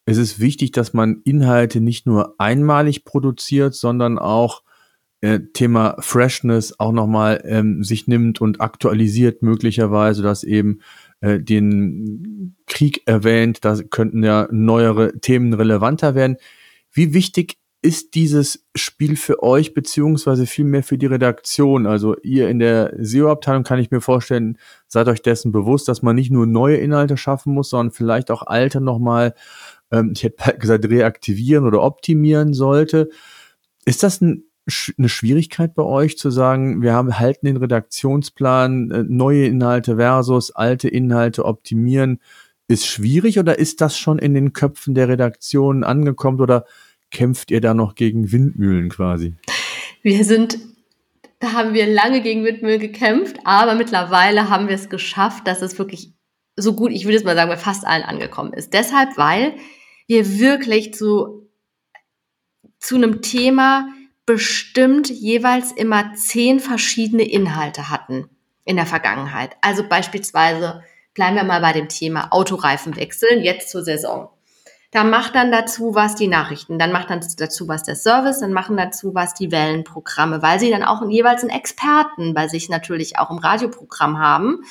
[0.04, 4.62] es ist wichtig, dass man Inhalte nicht nur einmalig produziert, sondern auch
[5.20, 10.80] äh, Thema Freshness auch nochmal ähm, sich nimmt und aktualisiert möglicherweise, dass eben
[11.20, 16.36] äh, den Krieg erwähnt, da könnten ja neuere Themen relevanter werden.
[16.92, 21.86] Wie wichtig ist dieses Spiel für euch beziehungsweise vielmehr für die Redaktion?
[21.86, 26.16] Also ihr in der SEO-Abteilung kann ich mir vorstellen, seid euch dessen bewusst, dass man
[26.16, 29.34] nicht nur neue Inhalte schaffen muss, sondern vielleicht auch alte nochmal,
[29.92, 33.10] ähm, ich hätte gesagt, reaktivieren oder optimieren sollte.
[33.84, 34.44] Ist das ein
[34.98, 40.50] eine Schwierigkeit bei euch zu sagen, wir haben, halten den Redaktionsplan, äh, neue Inhalte versus
[40.50, 42.20] alte Inhalte optimieren,
[42.68, 46.66] ist schwierig oder ist das schon in den Köpfen der Redaktion angekommen oder
[47.10, 49.34] kämpft ihr da noch gegen Windmühlen quasi?
[50.02, 50.58] Wir sind,
[51.40, 55.78] da haben wir lange gegen Windmühlen gekämpft, aber mittlerweile haben wir es geschafft, dass es
[55.78, 56.12] wirklich
[56.56, 58.72] so gut, ich würde es mal sagen, bei fast allen angekommen ist.
[58.72, 59.54] Deshalb, weil
[60.08, 61.48] wir wirklich zu,
[62.78, 63.88] zu einem Thema
[64.26, 68.28] bestimmt jeweils immer zehn verschiedene Inhalte hatten
[68.64, 69.56] in der Vergangenheit.
[69.62, 70.82] Also beispielsweise
[71.14, 74.28] bleiben wir mal bei dem Thema Autoreifen wechseln, jetzt zur Saison.
[74.90, 78.54] Da macht dann dazu was die Nachrichten, dann macht dann dazu was der Service, dann
[78.54, 83.18] machen dazu was die Wellenprogramme, weil sie dann auch jeweils einen Experten bei sich natürlich
[83.18, 84.64] auch im Radioprogramm haben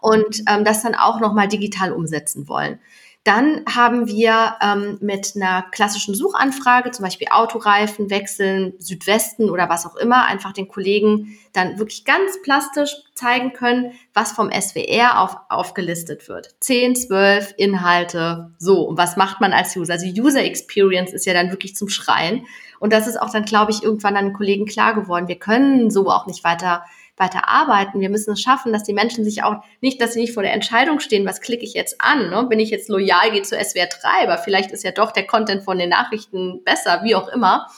[0.00, 2.80] und ähm, das dann auch nochmal digital umsetzen wollen.
[3.24, 9.84] Dann haben wir ähm, mit einer klassischen Suchanfrage, zum Beispiel Autoreifen wechseln, Südwesten oder was
[9.84, 15.36] auch immer, einfach den Kollegen dann wirklich ganz plastisch zeigen können, was vom SWR auf,
[15.50, 16.54] aufgelistet wird.
[16.60, 18.84] Zehn, zwölf Inhalte, so.
[18.84, 19.92] Und was macht man als User?
[19.92, 22.46] Also User Experience ist ja dann wirklich zum Schreien.
[22.78, 25.28] Und das ist auch dann, glaube ich, irgendwann an den Kollegen klar geworden.
[25.28, 26.84] Wir können so auch nicht weiter
[27.20, 28.00] weiter arbeiten.
[28.00, 30.52] Wir müssen es schaffen, dass die Menschen sich auch nicht, dass sie nicht vor der
[30.52, 32.30] Entscheidung stehen, was klicke ich jetzt an?
[32.30, 32.44] Ne?
[32.48, 35.62] Bin ich jetzt loyal, gehe zu SWR 3, aber vielleicht ist ja doch der Content
[35.62, 37.68] von den Nachrichten besser, wie auch immer.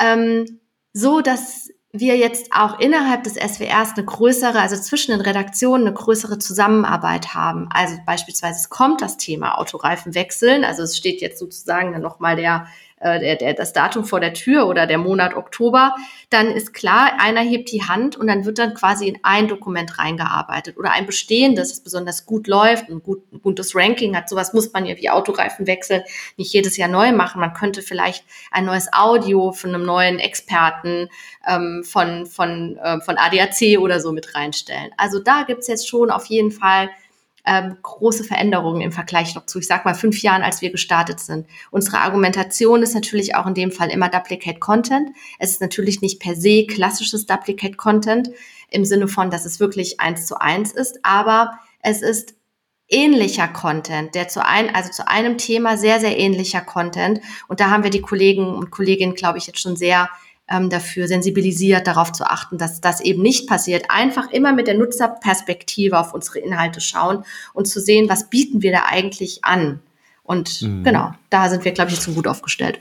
[0.00, 0.60] Ähm,
[0.92, 5.94] so, dass wir jetzt auch innerhalb des SWRs eine größere, also zwischen den Redaktionen eine
[5.94, 7.68] größere Zusammenarbeit haben.
[7.72, 12.36] Also beispielsweise es kommt das Thema Autoreifen wechseln, also es steht jetzt sozusagen dann nochmal
[12.36, 12.66] der
[13.00, 15.94] äh, der, der, das Datum vor der Tür oder der Monat Oktober,
[16.30, 19.98] dann ist klar, einer hebt die Hand und dann wird dann quasi in ein Dokument
[19.98, 24.28] reingearbeitet oder ein bestehendes, das besonders gut läuft, ein, gut, ein gutes Ranking hat.
[24.28, 26.02] Sowas muss man ja wie Autoreifen wechseln
[26.36, 27.40] nicht jedes Jahr neu machen.
[27.40, 31.08] Man könnte vielleicht ein neues Audio von einem neuen Experten
[31.46, 34.90] ähm, von, von, äh, von ADAC oder so mit reinstellen.
[34.96, 36.90] Also da gibt's jetzt schon auf jeden Fall
[37.48, 41.18] ähm, große Veränderungen im Vergleich noch zu, ich sag mal, fünf Jahren, als wir gestartet
[41.20, 41.46] sind.
[41.70, 45.10] Unsere Argumentation ist natürlich auch in dem Fall immer Duplicate Content.
[45.38, 48.30] Es ist natürlich nicht per se klassisches Duplicate Content
[48.70, 52.34] im Sinne von, dass es wirklich eins zu eins ist, aber es ist
[52.88, 57.20] ähnlicher Content, der zu ein, also zu einem Thema sehr, sehr ähnlicher Content.
[57.46, 60.08] Und da haben wir die Kollegen und Kolleginnen, glaube ich, jetzt schon sehr
[60.50, 63.86] ähm, dafür sensibilisiert, darauf zu achten, dass das eben nicht passiert.
[63.88, 68.72] Einfach immer mit der Nutzerperspektive auf unsere Inhalte schauen und zu sehen, was bieten wir
[68.72, 69.80] da eigentlich an.
[70.22, 70.84] Und mhm.
[70.84, 72.80] genau, da sind wir, glaube ich, zu gut aufgestellt.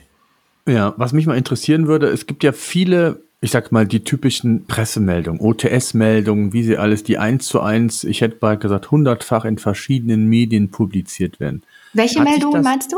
[0.68, 4.66] Ja, was mich mal interessieren würde, es gibt ja viele, ich sag mal, die typischen
[4.66, 9.58] Pressemeldungen, OTS-Meldungen, wie sie alles, die eins zu eins, ich hätte bald gesagt, hundertfach in
[9.58, 11.64] verschiedenen Medien publiziert werden.
[11.94, 12.98] Welche Meldungen meinst du?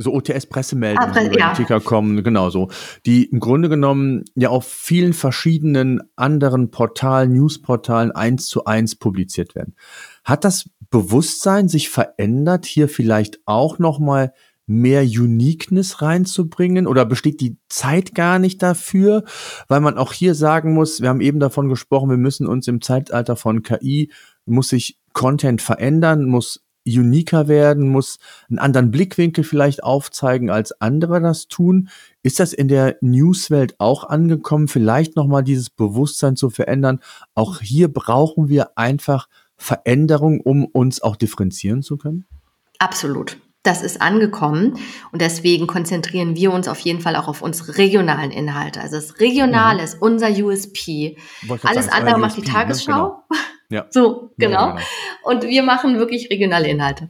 [0.00, 1.52] So OTS-Pressemeldungen, die ja.
[1.52, 2.68] Ticker kommen, genau so,
[3.06, 9.54] die im Grunde genommen ja auf vielen verschiedenen anderen Portalen, Newsportalen eins zu eins publiziert
[9.54, 9.74] werden.
[10.24, 14.32] Hat das Bewusstsein sich verändert, hier vielleicht auch nochmal
[14.66, 19.24] mehr Uniqueness reinzubringen oder besteht die Zeit gar nicht dafür,
[19.66, 22.80] weil man auch hier sagen muss, wir haben eben davon gesprochen, wir müssen uns im
[22.80, 24.12] Zeitalter von KI,
[24.46, 31.20] muss sich Content verändern, muss uniker werden, muss einen anderen Blickwinkel vielleicht aufzeigen, als andere
[31.20, 31.88] das tun.
[32.22, 37.00] Ist das in der Newswelt auch angekommen, vielleicht nochmal dieses Bewusstsein zu verändern?
[37.34, 42.26] Auch hier brauchen wir einfach Veränderung, um uns auch differenzieren zu können?
[42.78, 43.38] Absolut.
[43.62, 44.78] Das ist angekommen
[45.12, 48.80] und deswegen konzentrieren wir uns auf jeden Fall auch auf unsere regionalen Inhalte.
[48.80, 49.84] Also das Regionale mhm.
[49.84, 51.18] ist unser USP.
[51.62, 52.54] Alles sagen, andere macht USP, die ne?
[52.54, 52.92] Tagesschau.
[52.92, 53.14] Ne?
[53.28, 53.40] Genau.
[53.70, 53.86] Ja.
[53.90, 54.52] So, genau.
[54.52, 54.82] Ja, genau.
[55.22, 57.08] Und wir machen wirklich regionale Inhalte.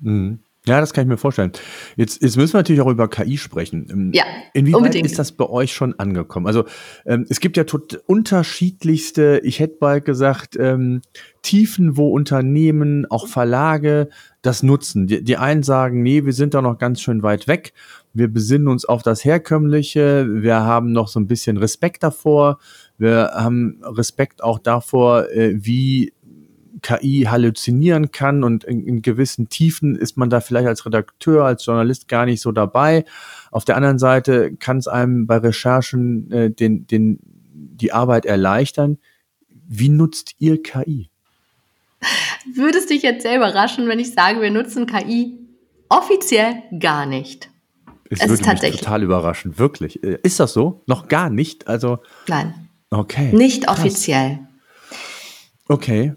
[0.00, 0.38] Mhm.
[0.66, 1.52] Ja, das kann ich mir vorstellen.
[1.96, 3.86] Jetzt, jetzt müssen wir natürlich auch über KI sprechen.
[3.90, 5.04] Ähm, ja, Inwieweit unbedingt.
[5.04, 6.46] ist das bei euch schon angekommen?
[6.46, 6.64] Also
[7.04, 11.02] ähm, es gibt ja tot unterschiedlichste, ich hätte bald gesagt, ähm,
[11.42, 14.08] Tiefen, wo Unternehmen, auch Verlage
[14.40, 15.06] das nutzen.
[15.06, 17.74] Die, die einen sagen, nee, wir sind da noch ganz schön weit weg.
[18.14, 20.26] Wir besinnen uns auf das Herkömmliche.
[20.30, 22.58] Wir haben noch so ein bisschen Respekt davor.
[22.98, 26.12] Wir haben Respekt auch davor, äh, wie
[26.82, 31.64] KI halluzinieren kann und in, in, gewissen Tiefen ist man da vielleicht als Redakteur, als
[31.64, 33.04] Journalist gar nicht so dabei.
[33.50, 38.98] Auf der anderen Seite kann es einem bei Recherchen äh, den, den, die Arbeit erleichtern.
[39.66, 41.08] Wie nutzt ihr KI?
[42.54, 45.38] Würdest dich jetzt sehr überraschen, wenn ich sage, wir nutzen KI
[45.88, 47.48] offiziell gar nicht.
[48.10, 50.04] Es, es würde mich total überraschen, wirklich.
[50.04, 50.82] Äh, ist das so?
[50.86, 51.66] Noch gar nicht?
[51.66, 52.63] Also Nein.
[52.94, 53.32] Okay.
[53.32, 53.78] Nicht krass.
[53.78, 54.38] offiziell.
[55.68, 56.14] Okay.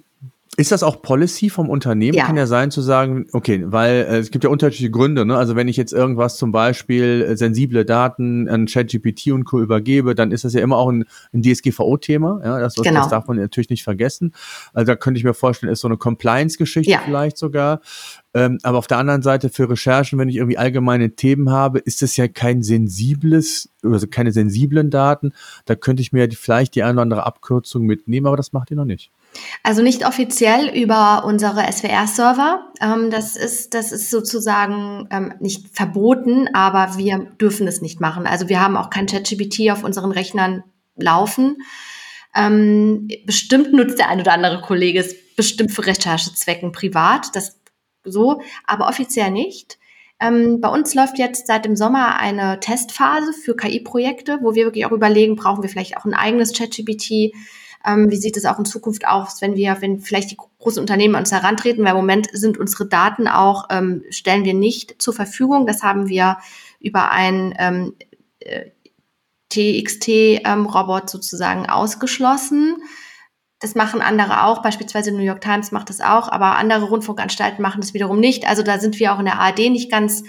[0.60, 2.18] Ist das auch Policy vom Unternehmen?
[2.18, 2.26] Ja.
[2.26, 5.24] Kann ja sein zu sagen, okay, weil äh, es gibt ja unterschiedliche Gründe.
[5.24, 5.38] Ne?
[5.38, 9.62] Also wenn ich jetzt irgendwas zum Beispiel äh, sensible Daten an ChatGPT und Co.
[9.62, 12.42] übergebe, dann ist das ja immer auch ein, ein DSGVO-Thema.
[12.44, 12.60] Ja?
[12.60, 13.02] Das, genau.
[13.02, 14.34] das darf man natürlich nicht vergessen.
[14.74, 17.02] Also da könnte ich mir vorstellen, ist so eine Compliance-Geschichte ja.
[17.06, 17.82] vielleicht sogar.
[18.34, 22.02] Ähm, aber auf der anderen Seite für Recherchen, wenn ich irgendwie allgemeine Themen habe, ist
[22.02, 25.34] das ja kein sensibles, also keine sensiblen Daten.
[25.66, 28.78] Da könnte ich mir vielleicht die eine oder andere Abkürzung mitnehmen, aber das macht ihr
[28.78, 29.12] noch nicht.
[29.64, 32.72] Also nicht offiziell über unsere SWR-Server.
[32.82, 38.26] Ähm, das, ist, das ist sozusagen ähm, nicht verboten, aber wir dürfen es nicht machen.
[38.28, 40.64] Also wir haben auch kein ChatGPT auf unseren Rechnern
[40.96, 41.58] laufen.
[42.36, 47.60] Ähm, bestimmt nutzt der ein oder andere Kollege es bestimmt für Recherchezwecken privat, das
[48.04, 49.78] so, aber offiziell nicht.
[50.20, 54.86] Ähm, bei uns läuft jetzt seit dem Sommer eine Testphase für KI-Projekte, wo wir wirklich
[54.86, 57.34] auch überlegen, brauchen wir vielleicht auch ein eigenes ChatGPT
[57.88, 61.16] ähm, wie sieht es auch in Zukunft aus, wenn wir, wenn vielleicht die großen Unternehmen
[61.16, 65.14] an uns herantreten, weil im Moment sind unsere Daten auch, ähm, stellen wir nicht zur
[65.14, 65.66] Verfügung.
[65.66, 66.38] Das haben wir
[66.80, 67.96] über ein ähm,
[68.40, 68.72] äh,
[69.50, 72.76] TXT-Robot ähm, sozusagen ausgeschlossen.
[73.60, 77.82] Das machen andere auch, beispielsweise New York Times macht das auch, aber andere Rundfunkanstalten machen
[77.82, 78.48] das wiederum nicht.
[78.48, 80.24] Also da sind wir auch in der ARD nicht ganz,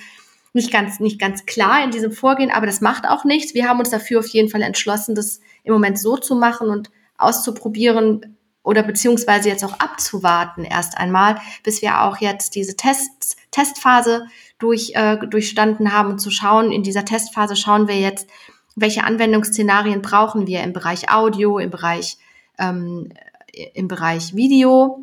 [0.55, 3.53] nicht ganz, nicht ganz klar in diesem Vorgehen, aber das macht auch nichts.
[3.53, 6.91] Wir haben uns dafür auf jeden Fall entschlossen, das im Moment so zu machen und
[7.19, 14.27] auszuprobieren oder beziehungsweise jetzt auch abzuwarten erst einmal, bis wir auch jetzt diese Tests, Testphase
[14.59, 18.29] durch, äh, durchstanden haben und zu schauen, in dieser Testphase schauen wir jetzt,
[18.77, 22.19] welche Anwendungsszenarien brauchen wir im Bereich Audio, im Bereich,
[22.59, 23.09] ähm,
[23.75, 24.99] im Bereich Video.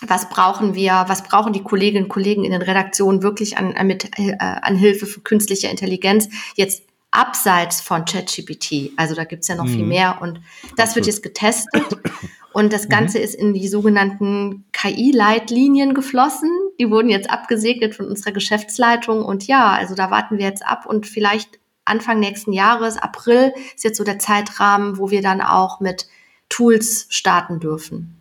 [0.00, 3.86] Was brauchen wir, was brauchen die Kolleginnen und Kollegen in den Redaktionen wirklich an, an,
[3.86, 6.84] mit, äh, an Hilfe von künstlicher Intelligenz jetzt
[7.18, 8.92] abseits von ChatGPT.
[8.96, 9.74] Also da gibt's ja noch mhm.
[9.74, 10.40] viel mehr und
[10.76, 10.94] das Absolut.
[10.96, 11.84] wird jetzt getestet
[12.52, 13.24] und das Ganze mhm.
[13.24, 16.50] ist in die sogenannten KI-Leitlinien geflossen.
[16.78, 20.86] Die wurden jetzt abgesegnet von unserer Geschäftsleitung und ja, also da warten wir jetzt ab
[20.86, 25.80] und vielleicht Anfang nächsten Jahres, April, ist jetzt so der Zeitrahmen, wo wir dann auch
[25.80, 26.06] mit
[26.48, 28.14] Tools starten dürfen.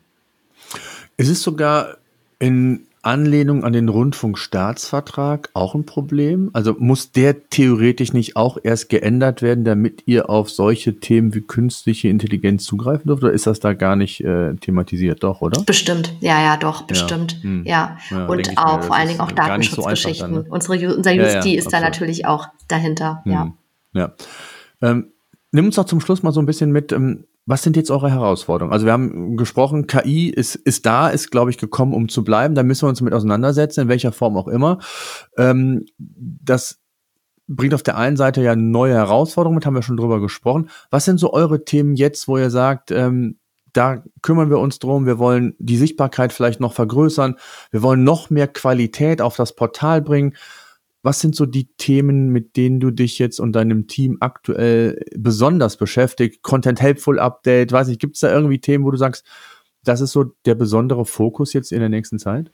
[1.17, 1.97] Es ist sogar
[2.39, 6.49] in Anlehnung an den Rundfunkstaatsvertrag auch ein Problem?
[6.53, 11.41] Also muss der theoretisch nicht auch erst geändert werden, damit ihr auf solche Themen wie
[11.41, 13.23] künstliche Intelligenz zugreifen dürft?
[13.23, 15.23] Oder ist das da gar nicht äh, thematisiert?
[15.23, 15.63] Doch, oder?
[15.63, 17.37] Bestimmt, ja, ja, doch, bestimmt.
[17.37, 17.65] Ja, hm.
[17.65, 17.97] ja.
[18.11, 20.33] ja und auch vor allen Dingen auch Datenschutzgeschichten.
[20.33, 20.45] So ne?
[20.49, 23.21] Unsere, unser Justi ja, ist da natürlich auch dahinter.
[23.23, 23.31] Hm.
[23.31, 23.53] Ja.
[23.93, 24.13] ja.
[24.81, 25.13] Ähm,
[25.51, 26.91] nimm uns doch zum Schluss mal so ein bisschen mit.
[26.91, 28.73] Ähm, was sind jetzt eure Herausforderungen?
[28.73, 32.55] Also wir haben gesprochen, KI ist, ist da, ist, glaube ich, gekommen, um zu bleiben.
[32.55, 34.79] Da müssen wir uns mit auseinandersetzen, in welcher Form auch immer.
[35.37, 36.79] Ähm, das
[37.47, 40.69] bringt auf der einen Seite ja neue Herausforderungen, mit haben wir schon drüber gesprochen.
[40.91, 43.39] Was sind so eure Themen jetzt, wo ihr sagt, ähm,
[43.71, 47.37] da kümmern wir uns drum, wir wollen die Sichtbarkeit vielleicht noch vergrößern,
[47.71, 50.35] wir wollen noch mehr Qualität auf das Portal bringen.
[51.03, 55.77] Was sind so die Themen, mit denen du dich jetzt und deinem Team aktuell besonders
[55.77, 56.43] beschäftigt?
[56.43, 59.25] Content Helpful Update, weiß ich, gibt es da irgendwie Themen, wo du sagst,
[59.83, 62.51] das ist so der besondere Fokus jetzt in der nächsten Zeit?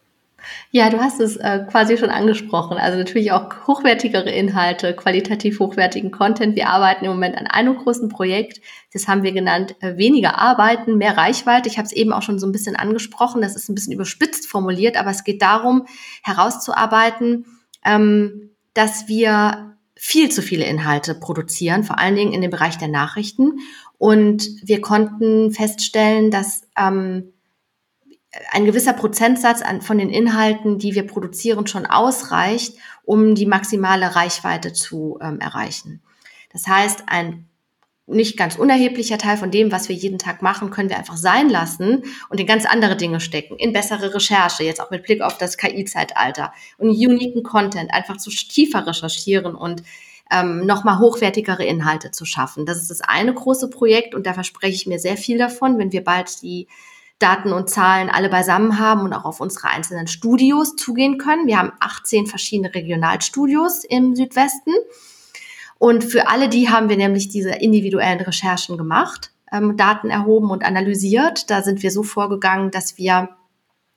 [0.71, 2.77] Ja, du hast es äh, quasi schon angesprochen.
[2.77, 6.55] Also natürlich auch hochwertigere Inhalte, qualitativ hochwertigen Content.
[6.55, 8.61] Wir arbeiten im Moment an einem großen Projekt.
[8.91, 11.69] Das haben wir genannt, äh, weniger arbeiten, mehr Reichweite.
[11.69, 13.41] Ich habe es eben auch schon so ein bisschen angesprochen.
[13.41, 15.85] Das ist ein bisschen überspitzt formuliert, aber es geht darum,
[16.23, 17.45] herauszuarbeiten,
[17.85, 22.87] ähm, dass wir viel zu viele Inhalte produzieren, vor allen Dingen in dem Bereich der
[22.87, 23.59] Nachrichten.
[23.97, 27.33] Und wir konnten feststellen, dass ähm,
[28.51, 34.15] ein gewisser Prozentsatz an, von den Inhalten, die wir produzieren, schon ausreicht, um die maximale
[34.15, 36.01] Reichweite zu ähm, erreichen.
[36.51, 37.47] Das heißt, ein
[38.05, 41.49] nicht ganz unerheblicher Teil von dem, was wir jeden Tag machen, können wir einfach sein
[41.49, 45.37] lassen und in ganz andere Dinge stecken, in bessere Recherche, jetzt auch mit Blick auf
[45.37, 49.83] das KI-Zeitalter und uniken Content, einfach zu tiefer recherchieren und
[50.31, 52.65] ähm, nochmal hochwertigere Inhalte zu schaffen.
[52.65, 55.93] Das ist das eine große Projekt und da verspreche ich mir sehr viel davon, wenn
[55.93, 56.67] wir bald die
[57.19, 61.47] Daten und Zahlen alle beisammen haben und auch auf unsere einzelnen Studios zugehen können.
[61.47, 64.71] Wir haben 18 verschiedene Regionalstudios im Südwesten
[65.83, 70.63] und für alle die haben wir nämlich diese individuellen Recherchen gemacht, ähm, Daten erhoben und
[70.63, 71.49] analysiert.
[71.51, 73.35] Da sind wir so vorgegangen, dass wir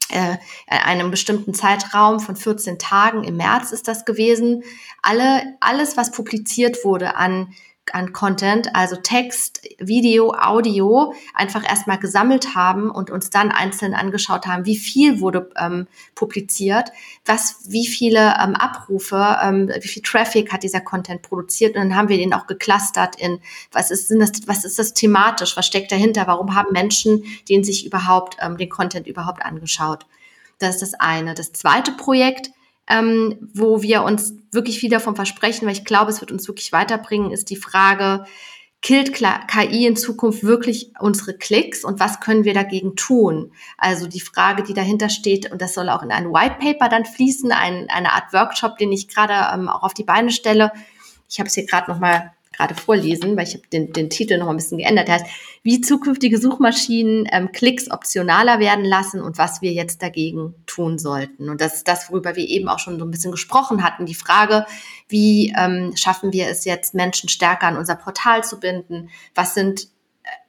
[0.09, 4.64] äh, einem bestimmten Zeitraum von 14 Tagen, im März ist das gewesen,
[5.01, 7.53] alle, alles, was publiziert wurde an
[7.93, 14.47] an Content, also Text, Video, Audio, einfach erstmal gesammelt haben und uns dann einzeln angeschaut
[14.47, 16.91] haben, wie viel wurde ähm, publiziert,
[17.24, 21.97] was, wie viele ähm, Abrufe, ähm, wie viel Traffic hat dieser Content produziert und dann
[21.97, 23.41] haben wir den auch geclustert in,
[23.72, 27.64] was ist, sind das, was ist das thematisch, was steckt dahinter, warum haben Menschen den
[27.64, 30.07] sich überhaupt, ähm, den Content überhaupt angeschaut.
[30.59, 31.34] Das ist das eine.
[31.34, 32.51] Das zweite Projekt,
[32.89, 36.72] ähm, wo wir uns wirklich viel davon versprechen, weil ich glaube, es wird uns wirklich
[36.72, 38.24] weiterbringen, ist die Frage,
[38.82, 43.53] killt KI in Zukunft wirklich unsere Klicks und was können wir dagegen tun?
[43.78, 47.05] Also die Frage, die dahinter steht, und das soll auch in ein White Paper dann
[47.05, 50.70] fließen, ein, eine Art Workshop, den ich gerade ähm, auch auf die Beine stelle.
[51.28, 54.48] Ich habe es hier gerade nochmal gerade vorlesen, weil ich habe den, den Titel noch
[54.48, 55.09] ein bisschen geändert.
[55.09, 55.26] Der heißt,
[55.62, 61.48] wie zukünftige Suchmaschinen ähm, Klicks optionaler werden lassen und was wir jetzt dagegen tun sollten.
[61.48, 64.07] Und das ist das, worüber wir eben auch schon so ein bisschen gesprochen hatten.
[64.07, 64.66] Die Frage,
[65.09, 69.11] wie ähm, schaffen wir es jetzt, Menschen stärker an unser Portal zu binden?
[69.34, 69.88] Was sind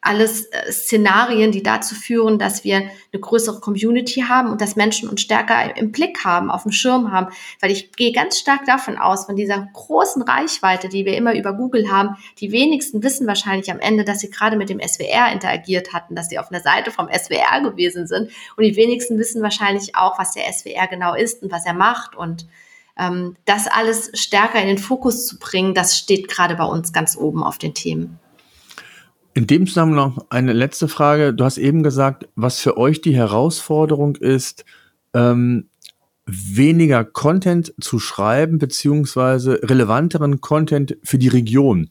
[0.02, 5.10] alles äh, Szenarien, die dazu führen, dass wir eine größere Community haben und dass Menschen
[5.10, 7.28] uns stärker im Blick haben, auf dem Schirm haben.
[7.60, 11.54] Weil ich gehe ganz stark davon aus, von dieser großen Reichweite, die wir immer über
[11.54, 15.94] Google haben, die wenigsten wissen wahrscheinlich am Ende, dass sie gerade mit dem SWR interagiert
[15.94, 18.32] hatten, dass sie auf einer Seite vom SWR gewesen sind.
[18.56, 22.16] Und die wenigsten wissen wahrscheinlich auch, was der SWR genau ist und was er macht.
[22.16, 22.48] Und
[22.98, 27.18] ähm, das alles stärker in den Fokus zu bringen, das steht gerade bei uns ganz
[27.18, 28.20] oben auf den Themen.
[29.38, 31.32] In dem Zusammenhang noch eine letzte Frage.
[31.32, 34.66] Du hast eben gesagt, was für euch die Herausforderung ist,
[35.14, 35.70] ähm,
[36.26, 41.88] weniger Content zu schreiben, beziehungsweise relevanteren Content für die Region.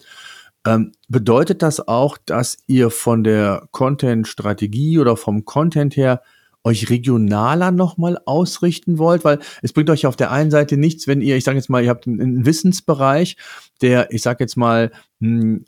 [0.67, 6.23] Ähm, bedeutet das auch, dass ihr von der Content-Strategie oder vom Content her
[6.65, 9.25] euch regionaler nochmal ausrichten wollt?
[9.25, 11.85] Weil es bringt euch auf der einen Seite nichts, wenn ihr, ich sage jetzt mal,
[11.85, 13.37] ihr habt einen Wissensbereich,
[13.83, 14.91] der, ich sage jetzt mal,
[15.21, 15.65] hm,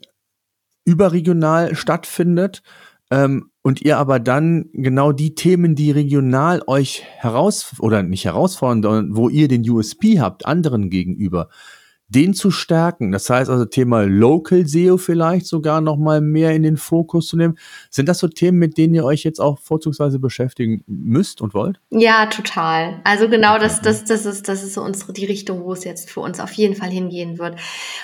[0.89, 2.63] überregional stattfindet
[3.11, 9.15] ähm, und ihr aber dann genau die Themen, die regional euch heraus oder nicht herausfordern,
[9.15, 11.49] wo ihr den USP habt, anderen gegenüber,
[12.09, 13.11] den zu stärken.
[13.11, 17.37] Das heißt also Thema Local SEO vielleicht sogar noch mal mehr in den Fokus zu
[17.37, 17.57] nehmen.
[17.91, 21.79] Sind das so Themen, mit denen ihr euch jetzt auch vorzugsweise beschäftigen müsst und wollt?
[21.91, 22.99] Ja, total.
[23.03, 26.09] Also genau das, das, das ist, das ist so unsere, die Richtung, wo es jetzt
[26.09, 27.59] für uns auf jeden Fall hingehen wird.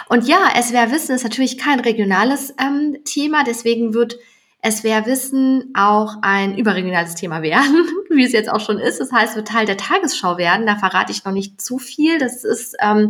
[0.08, 4.20] Und ja, SWR Wissen ist natürlich kein regionales ähm, Thema, deswegen wird
[4.68, 8.99] SWR Wissen auch ein überregionales Thema werden, wie es jetzt auch schon ist.
[8.99, 10.66] Das heißt, wird Teil der Tagesschau werden.
[10.66, 12.18] Da verrate ich noch nicht zu viel.
[12.18, 13.10] Das ist ähm,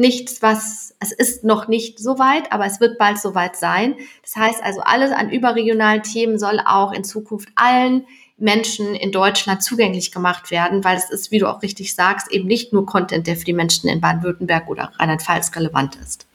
[0.00, 3.94] nichts, was, es ist noch nicht so weit, aber es wird bald so weit sein.
[4.22, 9.62] Das heißt also, alles an überregionalen Themen soll auch in Zukunft allen Menschen in Deutschland
[9.62, 13.26] zugänglich gemacht werden, weil es ist, wie du auch richtig sagst, eben nicht nur Content,
[13.26, 16.26] der für die Menschen in Baden-Württemberg oder Rheinland-Pfalz relevant ist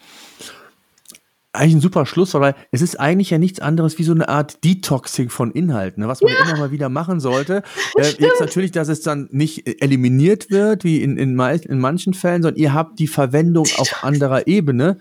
[1.56, 4.64] eigentlich ein super Schluss, weil es ist eigentlich ja nichts anderes wie so eine Art
[4.64, 6.40] Detoxing von Inhalten, ne, was man ja.
[6.44, 7.64] immer mal wieder machen sollte.
[7.98, 12.42] Äh, jetzt natürlich, dass es dann nicht eliminiert wird, wie in, in, in manchen Fällen,
[12.42, 14.98] sondern ihr habt die Verwendung auf anderer Ebene.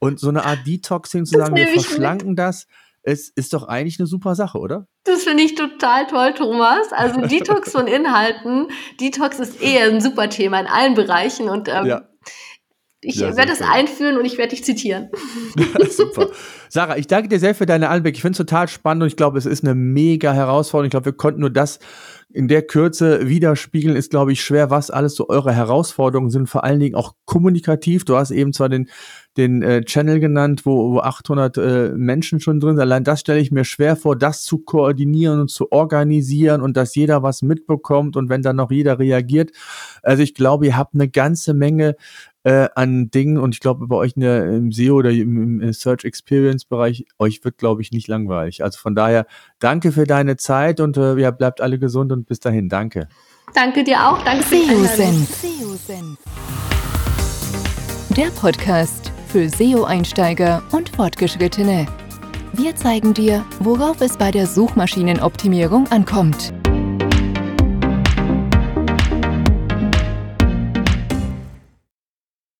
[0.00, 2.38] Und so eine Art Detoxing zu sagen, wir verschlanken mit.
[2.40, 2.66] das,
[3.02, 4.86] ist, ist doch eigentlich eine super Sache, oder?
[5.04, 6.92] Das finde ich total toll, Thomas.
[6.92, 8.68] Also Detox von Inhalten.
[9.00, 12.02] Detox ist eher ein super Thema in allen Bereichen und ähm, ja.
[13.04, 15.10] Ich ja, werde es einführen und ich werde dich zitieren.
[15.56, 16.28] Ja, super.
[16.68, 18.16] Sarah, ich danke dir sehr für deine Einblicke.
[18.16, 20.86] Ich finde es total spannend und ich glaube, es ist eine mega Herausforderung.
[20.86, 21.78] Ich glaube, wir konnten nur das
[22.32, 26.64] in der Kürze widerspiegeln, ist, glaube ich, schwer, was alles so eure Herausforderungen sind, vor
[26.64, 28.04] allen Dingen auch kommunikativ.
[28.04, 28.88] Du hast eben zwar den,
[29.36, 32.80] den äh, Channel genannt, wo, wo 800 äh, Menschen schon drin sind.
[32.80, 36.94] Allein das stelle ich mir schwer vor, das zu koordinieren und zu organisieren und dass
[36.94, 39.52] jeder was mitbekommt und wenn dann noch jeder reagiert.
[40.02, 41.96] Also ich glaube, ihr habt eine ganze Menge
[42.44, 45.72] äh, an Dingen und ich glaube, bei euch in der, im SEO oder im, im
[45.72, 48.64] Search Experience Bereich, euch wird, glaube ich, nicht langweilig.
[48.64, 49.26] Also von daher,
[49.58, 52.68] danke für deine Zeit und äh, ja, bleibt alle gesund und bis dahin.
[52.68, 53.08] Danke.
[53.54, 54.22] Danke dir auch.
[54.24, 55.78] Danke für SEO
[58.16, 61.86] Der Podcast für SEO-Einsteiger und Fortgeschrittene.
[62.52, 66.52] Wir zeigen dir, worauf es bei der Suchmaschinenoptimierung ankommt.